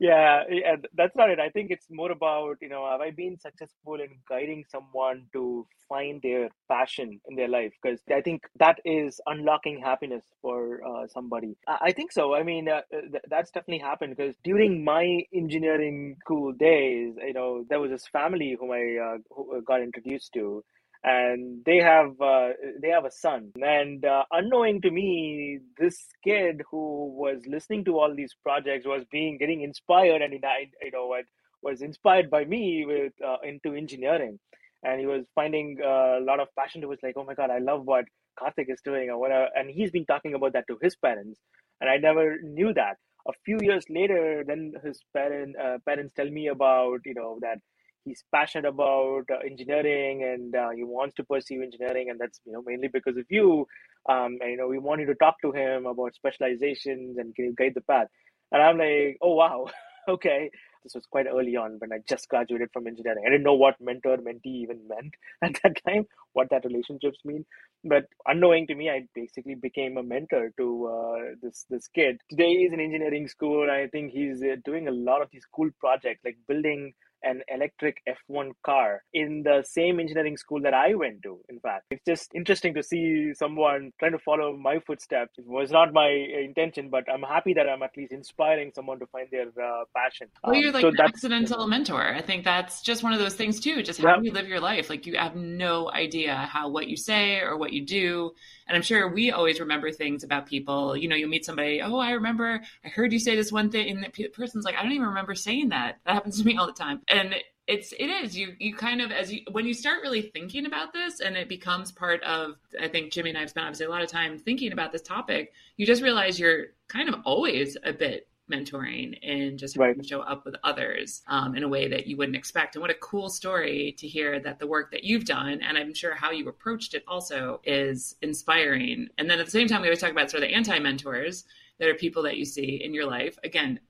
yeah, 0.00 0.42
yeah, 0.50 0.76
that's 0.94 1.16
not 1.16 1.30
it. 1.30 1.38
I 1.38 1.50
think 1.50 1.70
it's 1.70 1.86
more 1.90 2.10
about 2.10 2.56
you 2.60 2.68
know 2.68 2.88
have 2.90 3.00
I 3.00 3.10
been 3.10 3.38
successful 3.38 3.94
in 3.94 4.08
guiding 4.28 4.64
someone 4.68 5.26
to 5.32 5.66
find 5.88 6.20
their 6.22 6.48
passion 6.68 7.20
in 7.28 7.36
their 7.36 7.48
life 7.48 7.72
because 7.82 8.00
I 8.14 8.20
think 8.20 8.42
that 8.58 8.78
is 8.84 9.20
unlocking 9.26 9.80
happiness 9.80 10.24
for 10.42 10.80
uh, 10.86 11.06
somebody. 11.08 11.56
I, 11.66 11.78
I, 11.86 11.92
think 11.92 12.12
so. 12.12 12.34
I 12.34 12.42
mean, 12.42 12.68
uh, 12.68 12.82
uh 12.94 13.00
th- 13.10 13.24
that's 13.28 13.50
definitely 13.50 13.78
happened 13.78 14.16
because 14.16 14.34
during 14.44 14.84
my 14.84 15.22
engineering 15.34 16.07
school 16.20 16.52
days, 16.52 17.14
you 17.26 17.34
know, 17.34 17.64
there 17.68 17.80
was 17.80 17.90
this 17.90 18.06
family 18.08 18.56
whom 18.58 18.72
I 18.72 18.96
uh, 19.02 19.18
who 19.30 19.58
uh, 19.58 19.60
got 19.60 19.82
introduced 19.82 20.32
to 20.34 20.64
and 21.04 21.64
they 21.64 21.78
have 21.78 22.20
uh, 22.20 22.50
they 22.82 22.88
have 22.88 23.04
a 23.04 23.10
son. 23.10 23.52
And 23.62 24.04
uh, 24.04 24.24
unknowing 24.32 24.82
to 24.82 24.90
me 24.90 25.60
this 25.78 25.96
kid 26.24 26.62
who 26.70 27.14
was 27.16 27.42
listening 27.46 27.84
to 27.86 27.98
all 27.98 28.14
these 28.14 28.34
projects 28.42 28.86
was 28.86 29.04
being 29.10 29.38
getting 29.38 29.62
inspired 29.62 30.22
and 30.22 30.32
he, 30.32 30.40
you 30.82 30.90
know 30.92 31.14
was 31.62 31.82
inspired 31.82 32.30
by 32.30 32.44
me 32.44 32.84
with 32.86 33.12
uh, 33.26 33.36
into 33.44 33.74
engineering. 33.74 34.38
And 34.84 35.00
he 35.00 35.06
was 35.06 35.24
finding 35.34 35.78
uh, 35.84 36.18
a 36.18 36.22
lot 36.22 36.40
of 36.40 36.48
passion 36.58 36.82
to 36.82 36.92
it 36.92 37.00
like 37.02 37.14
oh 37.16 37.24
my 37.24 37.34
god 37.34 37.50
i 37.50 37.58
love 37.58 37.84
what 37.84 38.04
karthik 38.38 38.70
is 38.70 38.80
doing 38.84 39.10
or 39.10 39.18
whatever. 39.18 39.48
And 39.54 39.70
he's 39.70 39.90
been 39.90 40.06
talking 40.06 40.34
about 40.34 40.52
that 40.54 40.66
to 40.68 40.78
his 40.82 40.96
parents. 40.96 41.40
And 41.80 41.90
i 41.90 41.96
never 41.96 42.38
knew 42.42 42.74
that 42.74 42.96
a 43.28 43.32
few 43.44 43.58
years 43.62 43.84
later 43.90 44.44
then 44.46 44.72
his 44.84 45.00
parent 45.14 45.54
uh, 45.62 45.78
parents 45.86 46.12
tell 46.16 46.30
me 46.30 46.48
about 46.48 47.00
you 47.04 47.14
know 47.14 47.38
that 47.40 47.58
he's 48.04 48.24
passionate 48.34 48.68
about 48.68 49.24
uh, 49.30 49.38
engineering 49.44 50.24
and 50.24 50.54
uh, 50.54 50.70
he 50.70 50.82
wants 50.84 51.14
to 51.16 51.24
pursue 51.24 51.62
engineering 51.62 52.08
and 52.10 52.18
that's 52.18 52.40
you 52.44 52.52
know 52.52 52.62
mainly 52.66 52.88
because 52.88 53.16
of 53.16 53.24
you. 53.28 53.66
Um, 54.08 54.38
and 54.40 54.50
you 54.50 54.56
know 54.56 54.68
we 54.68 54.78
wanted 54.78 55.06
to 55.06 55.14
talk 55.14 55.36
to 55.42 55.52
him 55.52 55.86
about 55.86 56.14
specializations 56.14 57.18
and 57.18 57.34
can 57.34 57.46
you 57.46 57.54
guide 57.56 57.72
the 57.74 57.82
path? 57.82 58.08
And 58.52 58.62
i'm 58.62 58.78
like 58.78 59.18
oh 59.22 59.34
wow. 59.34 59.66
Okay 60.08 60.50
this 60.88 60.94
was 60.94 61.06
quite 61.06 61.26
early 61.26 61.56
on 61.56 61.76
when 61.80 61.92
i 61.92 61.98
just 62.08 62.28
graduated 62.28 62.70
from 62.72 62.86
engineering. 62.86 63.24
I 63.26 63.30
didn't 63.30 63.44
know 63.44 63.54
what 63.54 63.80
mentor 63.80 64.16
mentee 64.16 64.62
even 64.62 64.80
meant 64.88 65.14
at 65.42 65.60
that 65.62 65.76
time 65.86 66.06
what 66.32 66.48
that 66.50 66.64
relationships 66.64 67.18
mean. 67.24 67.44
But 67.84 68.04
unknowing 68.26 68.66
to 68.68 68.74
me 68.74 68.88
i 68.90 69.02
basically 69.14 69.54
became 69.54 69.98
a 69.98 70.02
mentor 70.02 70.52
to 70.58 70.86
uh, 70.86 71.18
this 71.42 71.66
this 71.68 71.88
kid. 71.88 72.20
Today 72.30 72.56
he's 72.56 72.72
in 72.72 72.80
engineering 72.80 73.28
school. 73.28 73.70
I 73.70 73.86
think 73.88 74.12
he's 74.12 74.42
uh, 74.42 74.56
doing 74.64 74.88
a 74.88 74.92
lot 74.92 75.22
of 75.22 75.28
these 75.30 75.46
cool 75.54 75.70
projects 75.78 76.24
like 76.24 76.38
building 76.48 76.94
an 77.22 77.42
electric 77.48 78.02
F1 78.08 78.52
car 78.64 79.02
in 79.12 79.42
the 79.42 79.62
same 79.66 80.00
engineering 80.00 80.36
school 80.36 80.60
that 80.62 80.74
I 80.74 80.94
went 80.94 81.22
to. 81.22 81.38
In 81.48 81.60
fact, 81.60 81.86
it's 81.90 82.04
just 82.06 82.34
interesting 82.34 82.74
to 82.74 82.82
see 82.82 83.32
someone 83.34 83.92
trying 83.98 84.12
to 84.12 84.18
follow 84.18 84.56
my 84.56 84.78
footsteps. 84.80 85.38
It 85.38 85.46
was 85.46 85.70
not 85.70 85.92
my 85.92 86.08
intention, 86.08 86.90
but 86.90 87.04
I'm 87.12 87.22
happy 87.22 87.54
that 87.54 87.68
I'm 87.68 87.82
at 87.82 87.96
least 87.96 88.12
inspiring 88.12 88.72
someone 88.74 88.98
to 89.00 89.06
find 89.06 89.28
their 89.30 89.48
uh, 89.48 89.84
passion. 89.96 90.28
Well, 90.44 90.54
you're 90.54 90.68
um, 90.68 90.74
like 90.74 90.82
so 90.82 90.88
an 90.88 91.00
accidental 91.00 91.66
mentor. 91.66 92.02
I 92.02 92.22
think 92.22 92.44
that's 92.44 92.82
just 92.82 93.02
one 93.02 93.12
of 93.12 93.18
those 93.18 93.34
things 93.34 93.60
too. 93.60 93.82
Just 93.82 94.00
how 94.00 94.16
yeah. 94.16 94.22
you 94.22 94.32
live 94.32 94.48
your 94.48 94.60
life. 94.60 94.90
Like 94.90 95.06
you 95.06 95.16
have 95.16 95.36
no 95.36 95.90
idea 95.90 96.34
how 96.34 96.68
what 96.68 96.88
you 96.88 96.96
say 96.96 97.40
or 97.40 97.56
what 97.56 97.72
you 97.72 97.84
do. 97.84 98.32
And 98.66 98.76
I'm 98.76 98.82
sure 98.82 99.08
we 99.08 99.30
always 99.30 99.60
remember 99.60 99.90
things 99.90 100.24
about 100.24 100.46
people. 100.46 100.96
You 100.96 101.08
know, 101.08 101.16
you 101.16 101.26
meet 101.26 101.44
somebody, 101.44 101.80
oh, 101.80 101.98
I 101.98 102.12
remember 102.12 102.60
I 102.84 102.88
heard 102.88 103.12
you 103.12 103.18
say 103.18 103.34
this 103.34 103.50
one 103.50 103.70
thing, 103.70 103.88
and 103.90 104.04
the 104.04 104.28
person's 104.28 104.64
like, 104.64 104.76
I 104.76 104.82
don't 104.82 104.92
even 104.92 105.08
remember 105.08 105.34
saying 105.34 105.70
that. 105.70 105.98
That 106.06 106.12
happens 106.14 106.38
to 106.38 106.44
me 106.44 106.56
all 106.56 106.66
the 106.66 106.72
time 106.72 107.00
and 107.08 107.34
it's 107.66 107.92
it 107.92 108.06
is 108.06 108.36
you 108.36 108.54
you 108.58 108.74
kind 108.74 109.00
of 109.00 109.12
as 109.12 109.32
you 109.32 109.40
when 109.52 109.66
you 109.66 109.74
start 109.74 110.02
really 110.02 110.22
thinking 110.22 110.66
about 110.66 110.92
this 110.92 111.20
and 111.20 111.36
it 111.36 111.48
becomes 111.48 111.92
part 111.92 112.22
of 112.22 112.56
i 112.80 112.88
think 112.88 113.12
jimmy 113.12 113.30
and 113.30 113.38
i've 113.38 113.50
spent 113.50 113.66
obviously 113.66 113.86
a 113.86 113.90
lot 113.90 114.02
of 114.02 114.10
time 114.10 114.38
thinking 114.38 114.72
about 114.72 114.90
this 114.90 115.02
topic 115.02 115.52
you 115.76 115.86
just 115.86 116.02
realize 116.02 116.40
you're 116.40 116.66
kind 116.88 117.08
of 117.08 117.16
always 117.24 117.76
a 117.84 117.92
bit 117.92 118.26
mentoring 118.50 119.18
and 119.22 119.58
just 119.58 119.76
right. 119.76 119.94
show 120.06 120.20
up 120.20 120.44
with 120.44 120.56
others 120.64 121.22
um, 121.28 121.54
in 121.54 121.62
a 121.62 121.68
way 121.68 121.88
that 121.88 122.06
you 122.06 122.16
wouldn't 122.16 122.36
expect. 122.36 122.74
And 122.74 122.82
what 122.82 122.90
a 122.90 122.94
cool 122.94 123.28
story 123.28 123.94
to 123.98 124.08
hear 124.08 124.40
that 124.40 124.58
the 124.58 124.66
work 124.66 124.90
that 124.92 125.04
you've 125.04 125.24
done, 125.24 125.60
and 125.62 125.76
I'm 125.76 125.94
sure 125.94 126.14
how 126.14 126.30
you 126.30 126.48
approached 126.48 126.94
it 126.94 127.04
also, 127.06 127.60
is 127.64 128.16
inspiring. 128.22 129.08
And 129.18 129.28
then 129.28 129.38
at 129.38 129.44
the 129.44 129.50
same 129.50 129.68
time, 129.68 129.82
we 129.82 129.88
always 129.88 130.00
talk 130.00 130.10
about 130.10 130.30
sort 130.30 130.42
of 130.42 130.48
the 130.48 130.54
anti 130.54 130.78
mentors 130.78 131.44
that 131.78 131.88
are 131.88 131.94
people 131.94 132.22
that 132.24 132.36
you 132.36 132.44
see 132.44 132.80
in 132.82 132.94
your 132.94 133.06
life. 133.06 133.38
Again, 133.44 133.80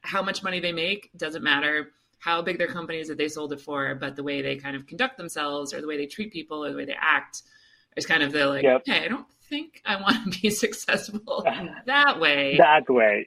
how 0.00 0.22
much 0.22 0.42
money 0.42 0.60
they 0.60 0.72
make 0.72 1.10
doesn't 1.16 1.42
matter 1.42 1.90
how 2.18 2.42
big 2.42 2.58
their 2.58 2.68
company 2.68 2.98
is 2.98 3.08
that 3.08 3.18
they 3.18 3.28
sold 3.28 3.52
it 3.52 3.60
for, 3.60 3.94
but 3.94 4.16
the 4.16 4.22
way 4.22 4.42
they 4.42 4.56
kind 4.56 4.76
of 4.76 4.86
conduct 4.86 5.16
themselves 5.16 5.72
or 5.72 5.80
the 5.80 5.86
way 5.86 5.96
they 5.96 6.06
treat 6.06 6.32
people 6.32 6.64
or 6.64 6.70
the 6.70 6.76
way 6.76 6.84
they 6.84 6.96
act 7.00 7.42
is 7.96 8.06
kind 8.06 8.22
of 8.22 8.32
the 8.32 8.46
like, 8.46 8.62
yep. 8.62 8.82
hey, 8.86 9.04
I 9.04 9.08
don't 9.08 9.26
think 9.48 9.80
I 9.84 10.00
want 10.00 10.32
to 10.32 10.40
be 10.40 10.50
successful 10.64 11.44
that 11.86 12.20
way. 12.20 12.56
That 12.58 12.88
way. 12.88 13.26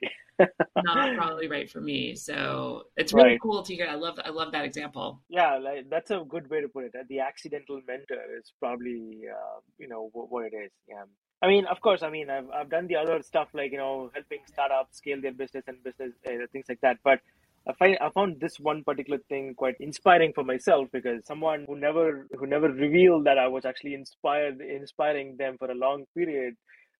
not 0.76 1.16
probably 1.16 1.48
right 1.48 1.70
for 1.70 1.80
me. 1.80 2.14
So 2.14 2.84
it's 2.96 3.12
really 3.12 3.30
right. 3.30 3.40
cool 3.40 3.62
to 3.62 3.74
hear. 3.74 3.86
I 3.88 3.94
love 3.94 4.18
I 4.24 4.30
love 4.30 4.52
that 4.52 4.64
example. 4.64 5.20
Yeah, 5.28 5.58
like, 5.58 5.90
that's 5.90 6.10
a 6.10 6.24
good 6.26 6.48
way 6.48 6.60
to 6.60 6.68
put 6.68 6.84
it. 6.84 6.92
The 7.08 7.20
accidental 7.20 7.80
mentor 7.86 8.22
is 8.38 8.52
probably 8.58 9.22
uh, 9.30 9.60
you 9.78 9.88
know 9.88 10.10
what, 10.12 10.30
what 10.30 10.44
it 10.46 10.56
is. 10.56 10.70
Yeah. 10.88 11.04
I 11.42 11.48
mean, 11.48 11.64
of 11.66 11.80
course. 11.80 12.02
I 12.02 12.10
mean, 12.10 12.28
I've 12.30 12.48
I've 12.50 12.70
done 12.70 12.86
the 12.86 12.96
other 12.96 13.22
stuff 13.22 13.48
like 13.54 13.72
you 13.72 13.78
know 13.78 14.10
helping 14.14 14.40
startups 14.46 14.98
scale 14.98 15.20
their 15.20 15.32
business 15.32 15.64
and 15.66 15.82
business 15.82 16.12
uh, 16.26 16.46
things 16.52 16.66
like 16.68 16.80
that. 16.82 16.98
But 17.02 17.20
I 17.68 17.72
find 17.74 17.98
I 18.00 18.10
found 18.10 18.40
this 18.40 18.58
one 18.58 18.82
particular 18.84 19.18
thing 19.28 19.54
quite 19.54 19.76
inspiring 19.80 20.32
for 20.34 20.44
myself 20.44 20.88
because 20.92 21.26
someone 21.26 21.64
who 21.66 21.78
never 21.78 22.26
who 22.38 22.46
never 22.46 22.68
revealed 22.68 23.24
that 23.26 23.38
I 23.38 23.48
was 23.48 23.64
actually 23.64 23.94
inspired 23.94 24.60
inspiring 24.60 25.36
them 25.36 25.56
for 25.58 25.70
a 25.70 25.74
long 25.74 26.04
period 26.16 26.56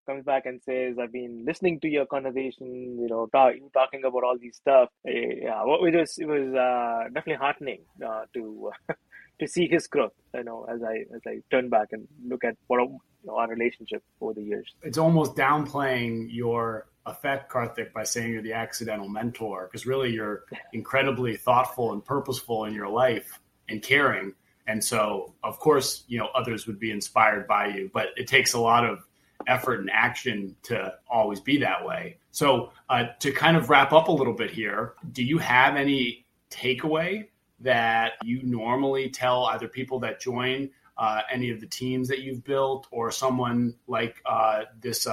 comes 0.07 0.25
back 0.25 0.47
and 0.47 0.61
says, 0.63 0.99
"I've 0.99 1.13
been 1.13 1.45
listening 1.47 1.81
to 1.81 1.89
your 1.89 2.07
conversation. 2.07 2.99
You 3.01 3.09
know, 3.09 3.27
talk, 3.27 3.55
talking 3.73 4.05
about 4.05 4.23
all 4.25 4.37
these 4.39 4.57
stuff. 4.57 4.91
Eh, 5.07 5.43
yeah, 5.43 5.63
it 5.63 5.95
was 5.97 6.19
it 6.19 6.27
was 6.27 6.55
uh, 6.55 7.05
definitely 7.15 7.41
heartening 7.45 7.83
uh, 8.07 8.25
to 8.35 8.71
to 9.41 9.47
see 9.49 9.67
his 9.67 9.87
growth. 9.87 10.13
You 10.35 10.45
know, 10.45 10.67
as 10.69 10.83
I 10.83 11.05
as 11.15 11.23
I 11.27 11.41
turn 11.51 11.71
back 11.71 11.89
and 11.93 12.07
look 12.27 12.45
at 12.45 12.57
what 12.67 12.81
our 13.29 13.49
relationship 13.49 14.03
over 14.21 14.35
the 14.35 14.43
years. 14.43 14.67
It's 14.83 14.99
almost 14.99 15.37
downplaying 15.37 16.29
your 16.31 16.87
affect 17.07 17.51
Karthik 17.51 17.93
by 17.93 18.05
saying 18.05 18.33
you're 18.33 18.43
the 18.43 18.53
accidental 18.53 19.09
mentor 19.09 19.67
because 19.67 19.87
really 19.87 20.13
you're 20.13 20.45
incredibly 20.73 21.37
thoughtful 21.37 21.93
and 21.93 22.05
purposeful 22.05 22.65
in 22.65 22.75
your 22.75 22.89
life 22.89 23.41
and 23.69 23.83
caring. 23.83 24.35
And 24.67 24.83
so, 24.83 25.35
of 25.43 25.59
course, 25.59 26.05
you 26.07 26.19
know, 26.19 26.29
others 26.35 26.67
would 26.67 26.79
be 26.79 26.91
inspired 26.91 27.47
by 27.47 27.69
you, 27.69 27.91
but 27.93 28.09
it 28.17 28.27
takes 28.27 28.53
a 28.53 28.61
lot 28.61 28.85
of 28.85 29.07
effort 29.47 29.81
and 29.81 29.91
action 29.91 30.55
to 30.65 30.95
always 31.09 31.41
be 31.41 31.59
that 31.59 31.85
way. 31.85 32.19
So, 32.31 32.71
uh, 32.89 33.07
to 33.21 33.33
kind 33.33 33.57
of 33.57 33.71
wrap 33.71 33.93
up 33.93 34.09
a 34.09 34.13
little 34.13 34.35
bit 34.35 34.51
here, 34.51 34.95
do 35.13 35.25
you 35.25 35.39
have 35.39 35.77
any 35.77 36.27
takeaway 36.51 37.27
that 37.61 38.13
you 38.23 38.43
normally 38.43 39.11
tell 39.11 39.47
either 39.47 39.69
people 39.69 39.99
that 40.01 40.21
join 40.21 40.71
uh, 40.97 41.23
any 41.33 41.51
of 41.51 41.61
the 41.61 41.67
teams 41.67 42.09
that 42.09 42.21
you've 42.21 42.45
built 42.45 42.87
or 42.91 43.11
someone 43.11 43.75
like 43.87 44.21
uh, 44.27 44.63
this 44.81 45.07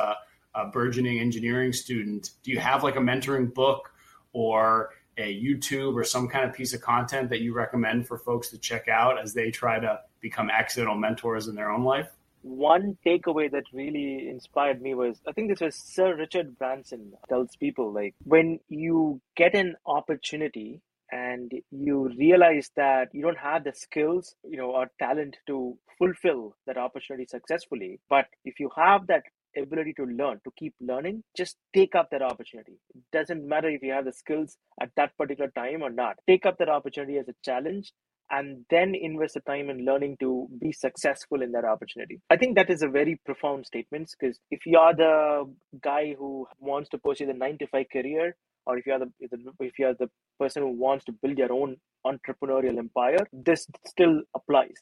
uh, 0.56 0.70
burgeoning 0.72 1.20
engineering 1.20 1.74
student? 1.74 2.32
Do 2.44 2.52
you 2.52 2.60
have 2.60 2.84
like 2.84 2.96
a 2.96 3.00
mentoring 3.00 3.54
book 3.54 3.92
or 4.34 4.92
a 5.18 5.34
YouTube 5.34 5.96
or 5.96 6.04
some 6.04 6.28
kind 6.28 6.46
of 6.46 6.54
piece 6.56 6.74
of 6.74 6.82
content 6.82 7.30
that 7.30 7.42
you 7.42 7.54
recommend 7.54 8.08
for 8.08 8.18
folks 8.18 8.50
to 8.50 8.58
check 8.58 8.88
out 8.88 9.20
as 9.22 9.34
they 9.34 9.50
try 9.50 9.80
to 9.80 10.00
become 10.22 10.50
accidental 10.50 10.96
mentors 10.96 11.48
in 11.48 11.56
their 11.56 11.72
own 11.72 11.84
life? 11.84 12.08
One 12.44 12.98
takeaway 13.06 13.52
that 13.52 13.64
really 13.74 14.30
inspired 14.30 14.82
me 14.82 14.94
was 14.94 15.20
I 15.28 15.32
think 15.32 15.50
this 15.50 15.60
was 15.60 15.76
Sir 15.76 16.16
Richard 16.16 16.58
Branson 16.58 17.14
tells 17.28 17.56
people 17.56 17.92
like 17.92 18.16
when 18.24 18.60
you 18.70 19.22
get 19.36 19.56
an 19.56 19.76
opportunity 19.86 20.82
and 21.12 21.52
you 21.72 22.10
realize 22.18 22.70
that 22.76 23.10
you 23.14 23.22
don't 23.22 23.38
have 23.38 23.64
the 23.64 23.74
skills 23.74 24.36
you 24.44 24.58
know 24.58 24.72
or 24.72 24.92
talent 25.00 25.38
to 25.48 25.78
fulfill 25.98 26.56
that 26.66 26.78
opportunity 26.78 27.26
successfully 27.26 28.00
but 28.10 28.26
if 28.44 28.60
you 28.60 28.70
have 28.76 29.08
that 29.08 29.24
ability 29.58 29.94
to 29.94 30.06
learn 30.06 30.40
to 30.44 30.52
keep 30.58 30.74
learning 30.80 31.24
just 31.36 31.58
take 31.74 31.96
up 31.96 32.10
that 32.12 32.22
opportunity 32.22 32.78
it 32.96 33.04
doesn't 33.12 33.48
matter 33.48 33.70
if 33.70 33.82
you 33.82 33.92
have 33.92 34.06
the 34.06 34.14
skills 34.14 34.58
at 34.82 34.90
that 34.96 35.16
particular 35.18 35.52
time 35.52 35.82
or 35.82 35.90
not 35.90 36.16
take 36.28 36.46
up 36.46 36.58
that 36.58 36.70
opportunity 36.70 37.18
as 37.18 37.28
a 37.28 37.36
challenge 37.44 37.92
and 38.30 38.66
then 38.70 38.94
invest 38.96 39.36
the 39.36 39.40
time 39.42 39.70
in 39.70 39.86
learning 39.86 40.18
to 40.20 40.48
be 40.60 40.72
successful 40.72 41.42
in 41.42 41.52
that 41.54 41.66
opportunity. 41.66 42.20
I 42.30 42.38
think 42.38 42.56
that 42.56 42.70
is 42.70 42.82
a 42.82 42.88
very 42.88 43.20
profound 43.26 43.66
statement 43.66 44.12
because 44.20 44.40
if 44.52 44.66
you 44.66 44.78
are 44.78 44.94
the 44.94 45.46
guy 45.82 46.16
who 46.18 46.48
wants 46.60 46.90
to 46.90 46.98
pursue 46.98 47.26
the 47.26 47.34
nine 47.34 47.58
to 47.60 47.68
five 47.68 47.86
career, 47.92 48.36
or 48.66 48.78
if 48.78 48.86
you 48.86 48.94
are 48.94 49.00
the 49.00 49.12
if 49.60 49.80
you 49.80 49.88
are 49.88 49.94
the 49.94 50.10
person 50.40 50.64
who 50.64 50.72
wants 50.72 51.06
to 51.06 51.14
build 51.14 51.38
your 51.38 51.54
own 51.54 51.78
entrepreneurial 52.06 52.78
empire, 52.78 53.26
this 53.32 53.66
still 53.86 54.22
applies. 54.36 54.76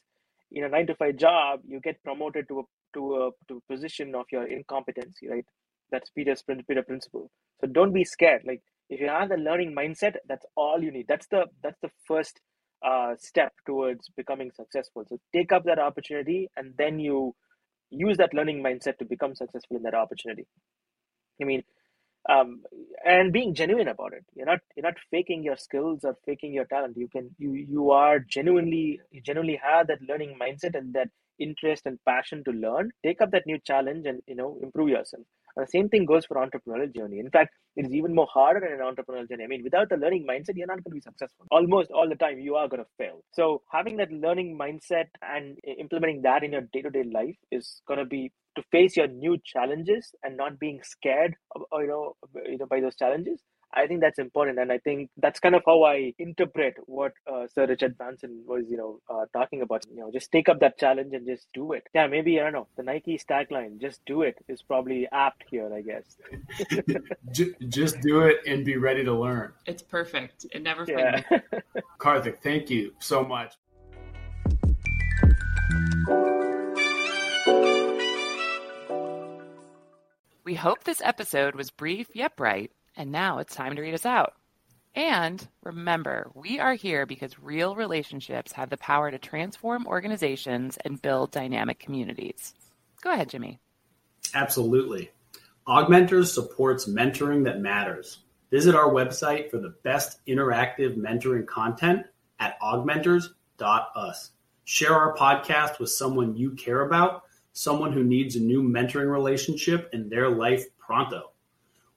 In 0.52 0.64
a 0.64 0.68
nine 0.70 0.86
to 0.88 0.94
five 0.96 1.16
job, 1.16 1.60
you 1.66 1.80
get 1.80 2.02
promoted 2.04 2.48
to 2.48 2.60
a 2.60 2.64
to 2.94 3.16
a 3.16 3.30
to 3.48 3.58
a 3.58 3.72
position 3.72 4.14
of 4.14 4.26
your 4.32 4.46
incompetency, 4.46 5.28
right? 5.28 5.46
That's 5.92 6.10
Peter's 6.10 6.42
Peter 6.42 6.82
principle. 6.82 7.30
So 7.60 7.68
don't 7.68 7.92
be 7.92 8.04
scared. 8.04 8.42
Like 8.46 8.62
if 8.90 9.00
you 9.00 9.08
have 9.08 9.30
the 9.30 9.36
learning 9.36 9.74
mindset, 9.76 10.16
that's 10.28 10.46
all 10.56 10.82
you 10.82 10.92
need. 10.92 11.06
That's 11.08 11.26
the 11.28 11.46
that's 11.62 11.80
the 11.82 11.90
first 12.06 12.40
uh, 12.86 13.14
step 13.18 13.52
towards 13.66 14.08
becoming 14.16 14.50
successful. 14.52 15.04
So 15.08 15.18
take 15.34 15.52
up 15.52 15.64
that 15.64 15.78
opportunity, 15.80 16.48
and 16.56 16.74
then 16.78 16.98
you 17.00 17.34
use 17.90 18.18
that 18.18 18.34
learning 18.34 18.62
mindset 18.62 18.98
to 18.98 19.06
become 19.06 19.34
successful 19.36 19.76
in 19.78 19.84
that 19.84 19.94
opportunity. 19.94 20.46
I 21.40 21.44
mean, 21.46 21.62
um, 22.28 22.62
and 23.04 23.32
being 23.32 23.54
genuine 23.54 23.88
about 23.88 24.12
it. 24.12 24.24
You're 24.34 24.46
not 24.46 24.60
you're 24.76 24.82
not 24.84 24.98
faking 25.10 25.42
your 25.44 25.56
skills 25.56 26.04
or 26.04 26.16
faking 26.26 26.52
your 26.52 26.64
talent. 26.66 26.96
You 26.96 27.08
can 27.08 27.34
you 27.38 27.52
you 27.52 27.90
are 27.90 28.18
genuinely 28.20 29.00
you 29.10 29.20
genuinely 29.20 29.60
have 29.62 29.86
that 29.88 30.02
learning 30.08 30.36
mindset 30.40 30.74
and 30.76 30.94
that 30.94 31.08
interest 31.38 31.86
and 31.86 31.98
passion 32.04 32.42
to 32.44 32.50
learn. 32.52 32.90
Take 33.04 33.20
up 33.20 33.30
that 33.32 33.46
new 33.46 33.58
challenge 33.60 34.06
and 34.06 34.22
you 34.26 34.34
know 34.36 34.58
improve 34.62 34.88
yourself. 34.90 35.24
The 35.56 35.66
same 35.66 35.88
thing 35.88 36.04
goes 36.04 36.26
for 36.26 36.36
entrepreneurial 36.36 36.94
journey. 36.94 37.18
In 37.18 37.30
fact, 37.30 37.54
it 37.76 37.86
is 37.86 37.92
even 37.92 38.14
more 38.14 38.28
harder 38.32 38.64
in 38.66 38.80
an 38.80 38.86
entrepreneurial 38.86 39.28
journey. 39.28 39.44
I 39.44 39.46
mean, 39.46 39.62
without 39.64 39.88
the 39.88 39.96
learning 39.96 40.26
mindset, 40.28 40.54
you're 40.54 40.66
not 40.66 40.84
going 40.84 40.90
to 40.92 40.96
be 40.96 41.00
successful. 41.00 41.46
Almost 41.50 41.90
all 41.90 42.08
the 42.08 42.14
time, 42.14 42.38
you 42.38 42.56
are 42.56 42.68
going 42.68 42.82
to 42.82 42.88
fail. 42.98 43.22
So 43.32 43.62
having 43.72 43.96
that 43.96 44.12
learning 44.12 44.58
mindset 44.58 45.06
and 45.22 45.58
implementing 45.78 46.22
that 46.22 46.44
in 46.44 46.52
your 46.52 46.62
day-to-day 46.72 47.04
life 47.12 47.36
is 47.50 47.80
going 47.88 47.98
to 47.98 48.04
be 48.04 48.32
to 48.56 48.62
face 48.70 48.96
your 48.96 49.08
new 49.08 49.36
challenges 49.44 50.14
and 50.22 50.36
not 50.36 50.58
being 50.58 50.80
scared, 50.82 51.34
of, 51.54 51.62
you 51.74 51.86
know, 51.86 52.16
you 52.46 52.58
know, 52.58 52.66
by 52.66 52.80
those 52.80 52.96
challenges 52.96 53.40
I 53.72 53.86
think 53.86 54.00
that's 54.00 54.18
important, 54.18 54.58
and 54.58 54.72
I 54.72 54.78
think 54.78 55.10
that's 55.16 55.40
kind 55.40 55.54
of 55.54 55.62
how 55.66 55.84
I 55.84 56.14
interpret 56.18 56.76
what 56.86 57.12
uh, 57.30 57.46
Sir 57.52 57.66
Richard 57.66 57.98
Branson 57.98 58.42
was, 58.46 58.64
you 58.70 58.76
know, 58.76 59.00
uh, 59.10 59.26
talking 59.32 59.62
about. 59.62 59.84
You 59.92 60.00
know, 60.00 60.10
just 60.10 60.32
take 60.32 60.48
up 60.48 60.60
that 60.60 60.78
challenge 60.78 61.12
and 61.12 61.26
just 61.26 61.46
do 61.52 61.72
it. 61.72 61.86
Yeah, 61.94 62.06
maybe 62.06 62.40
I 62.40 62.44
don't 62.44 62.52
know. 62.52 62.68
The 62.76 62.82
Nike 62.82 63.18
tagline, 63.18 63.80
"Just 63.80 64.00
do 64.06 64.22
it," 64.22 64.36
is 64.48 64.62
probably 64.62 65.06
apt 65.12 65.44
here, 65.50 65.70
I 65.72 65.82
guess. 65.82 66.16
just 67.68 68.00
do 68.00 68.22
it 68.22 68.38
and 68.46 68.64
be 68.64 68.76
ready 68.76 69.04
to 69.04 69.12
learn. 69.12 69.52
It's 69.66 69.82
perfect. 69.82 70.46
It 70.52 70.62
never 70.62 70.84
yeah. 70.88 71.22
Karthik, 71.98 72.38
thank 72.38 72.70
you 72.70 72.94
so 72.98 73.24
much. 73.24 73.54
We 80.44 80.54
hope 80.54 80.84
this 80.84 81.02
episode 81.04 81.56
was 81.56 81.70
brief 81.70 82.08
yet 82.14 82.36
bright 82.36 82.70
and 82.96 83.12
now 83.12 83.38
it's 83.38 83.54
time 83.54 83.76
to 83.76 83.82
read 83.82 83.94
us 83.94 84.06
out. 84.06 84.34
And 84.94 85.46
remember, 85.62 86.30
we 86.34 86.58
are 86.58 86.74
here 86.74 87.04
because 87.04 87.38
real 87.38 87.76
relationships 87.76 88.52
have 88.52 88.70
the 88.70 88.78
power 88.78 89.10
to 89.10 89.18
transform 89.18 89.86
organizations 89.86 90.78
and 90.78 91.00
build 91.00 91.30
dynamic 91.30 91.78
communities. 91.78 92.54
Go 93.02 93.12
ahead, 93.12 93.28
Jimmy. 93.28 93.60
Absolutely. 94.34 95.10
AugMentors 95.68 96.28
supports 96.28 96.88
mentoring 96.88 97.44
that 97.44 97.60
matters. 97.60 98.20
Visit 98.50 98.74
our 98.74 98.88
website 98.88 99.50
for 99.50 99.58
the 99.58 99.74
best 99.82 100.24
interactive 100.26 100.96
mentoring 100.96 101.46
content 101.46 102.06
at 102.40 102.58
augmentors.us. 102.60 104.30
Share 104.64 104.94
our 104.94 105.14
podcast 105.14 105.78
with 105.78 105.90
someone 105.90 106.36
you 106.36 106.52
care 106.52 106.82
about, 106.82 107.24
someone 107.52 107.92
who 107.92 108.02
needs 108.02 108.36
a 108.36 108.40
new 108.40 108.62
mentoring 108.62 109.12
relationship 109.12 109.90
in 109.92 110.08
their 110.08 110.30
life 110.30 110.64
pronto. 110.78 111.32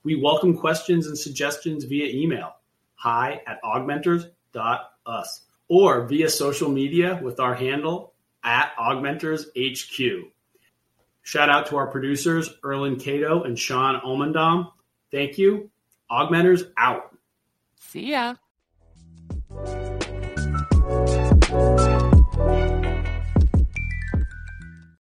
We 0.10 0.16
welcome 0.16 0.58
questions 0.58 1.06
and 1.06 1.16
suggestions 1.16 1.84
via 1.84 2.08
email, 2.08 2.56
hi 2.96 3.44
at 3.46 3.62
augmentors.us, 3.62 5.42
or 5.68 6.08
via 6.08 6.30
social 6.32 6.68
media 6.72 7.20
with 7.22 7.40
our 7.40 7.54
handle 7.54 8.16
at 8.44 8.72
augmentorshq. 8.80 10.32
Shout 11.22 11.50
out 11.52 11.68
to 11.68 11.78
our 11.78 11.86
producers, 11.86 12.50
Erlin 12.66 12.96
Cato 13.00 13.44
and 13.44 13.60
Sean 13.60 14.02
Omendam. 14.02 14.72
Thank 15.12 15.38
you. 15.38 15.70
AugMentors 16.10 16.64
out. 16.76 17.16
See 17.80 18.10
ya. 18.10 18.34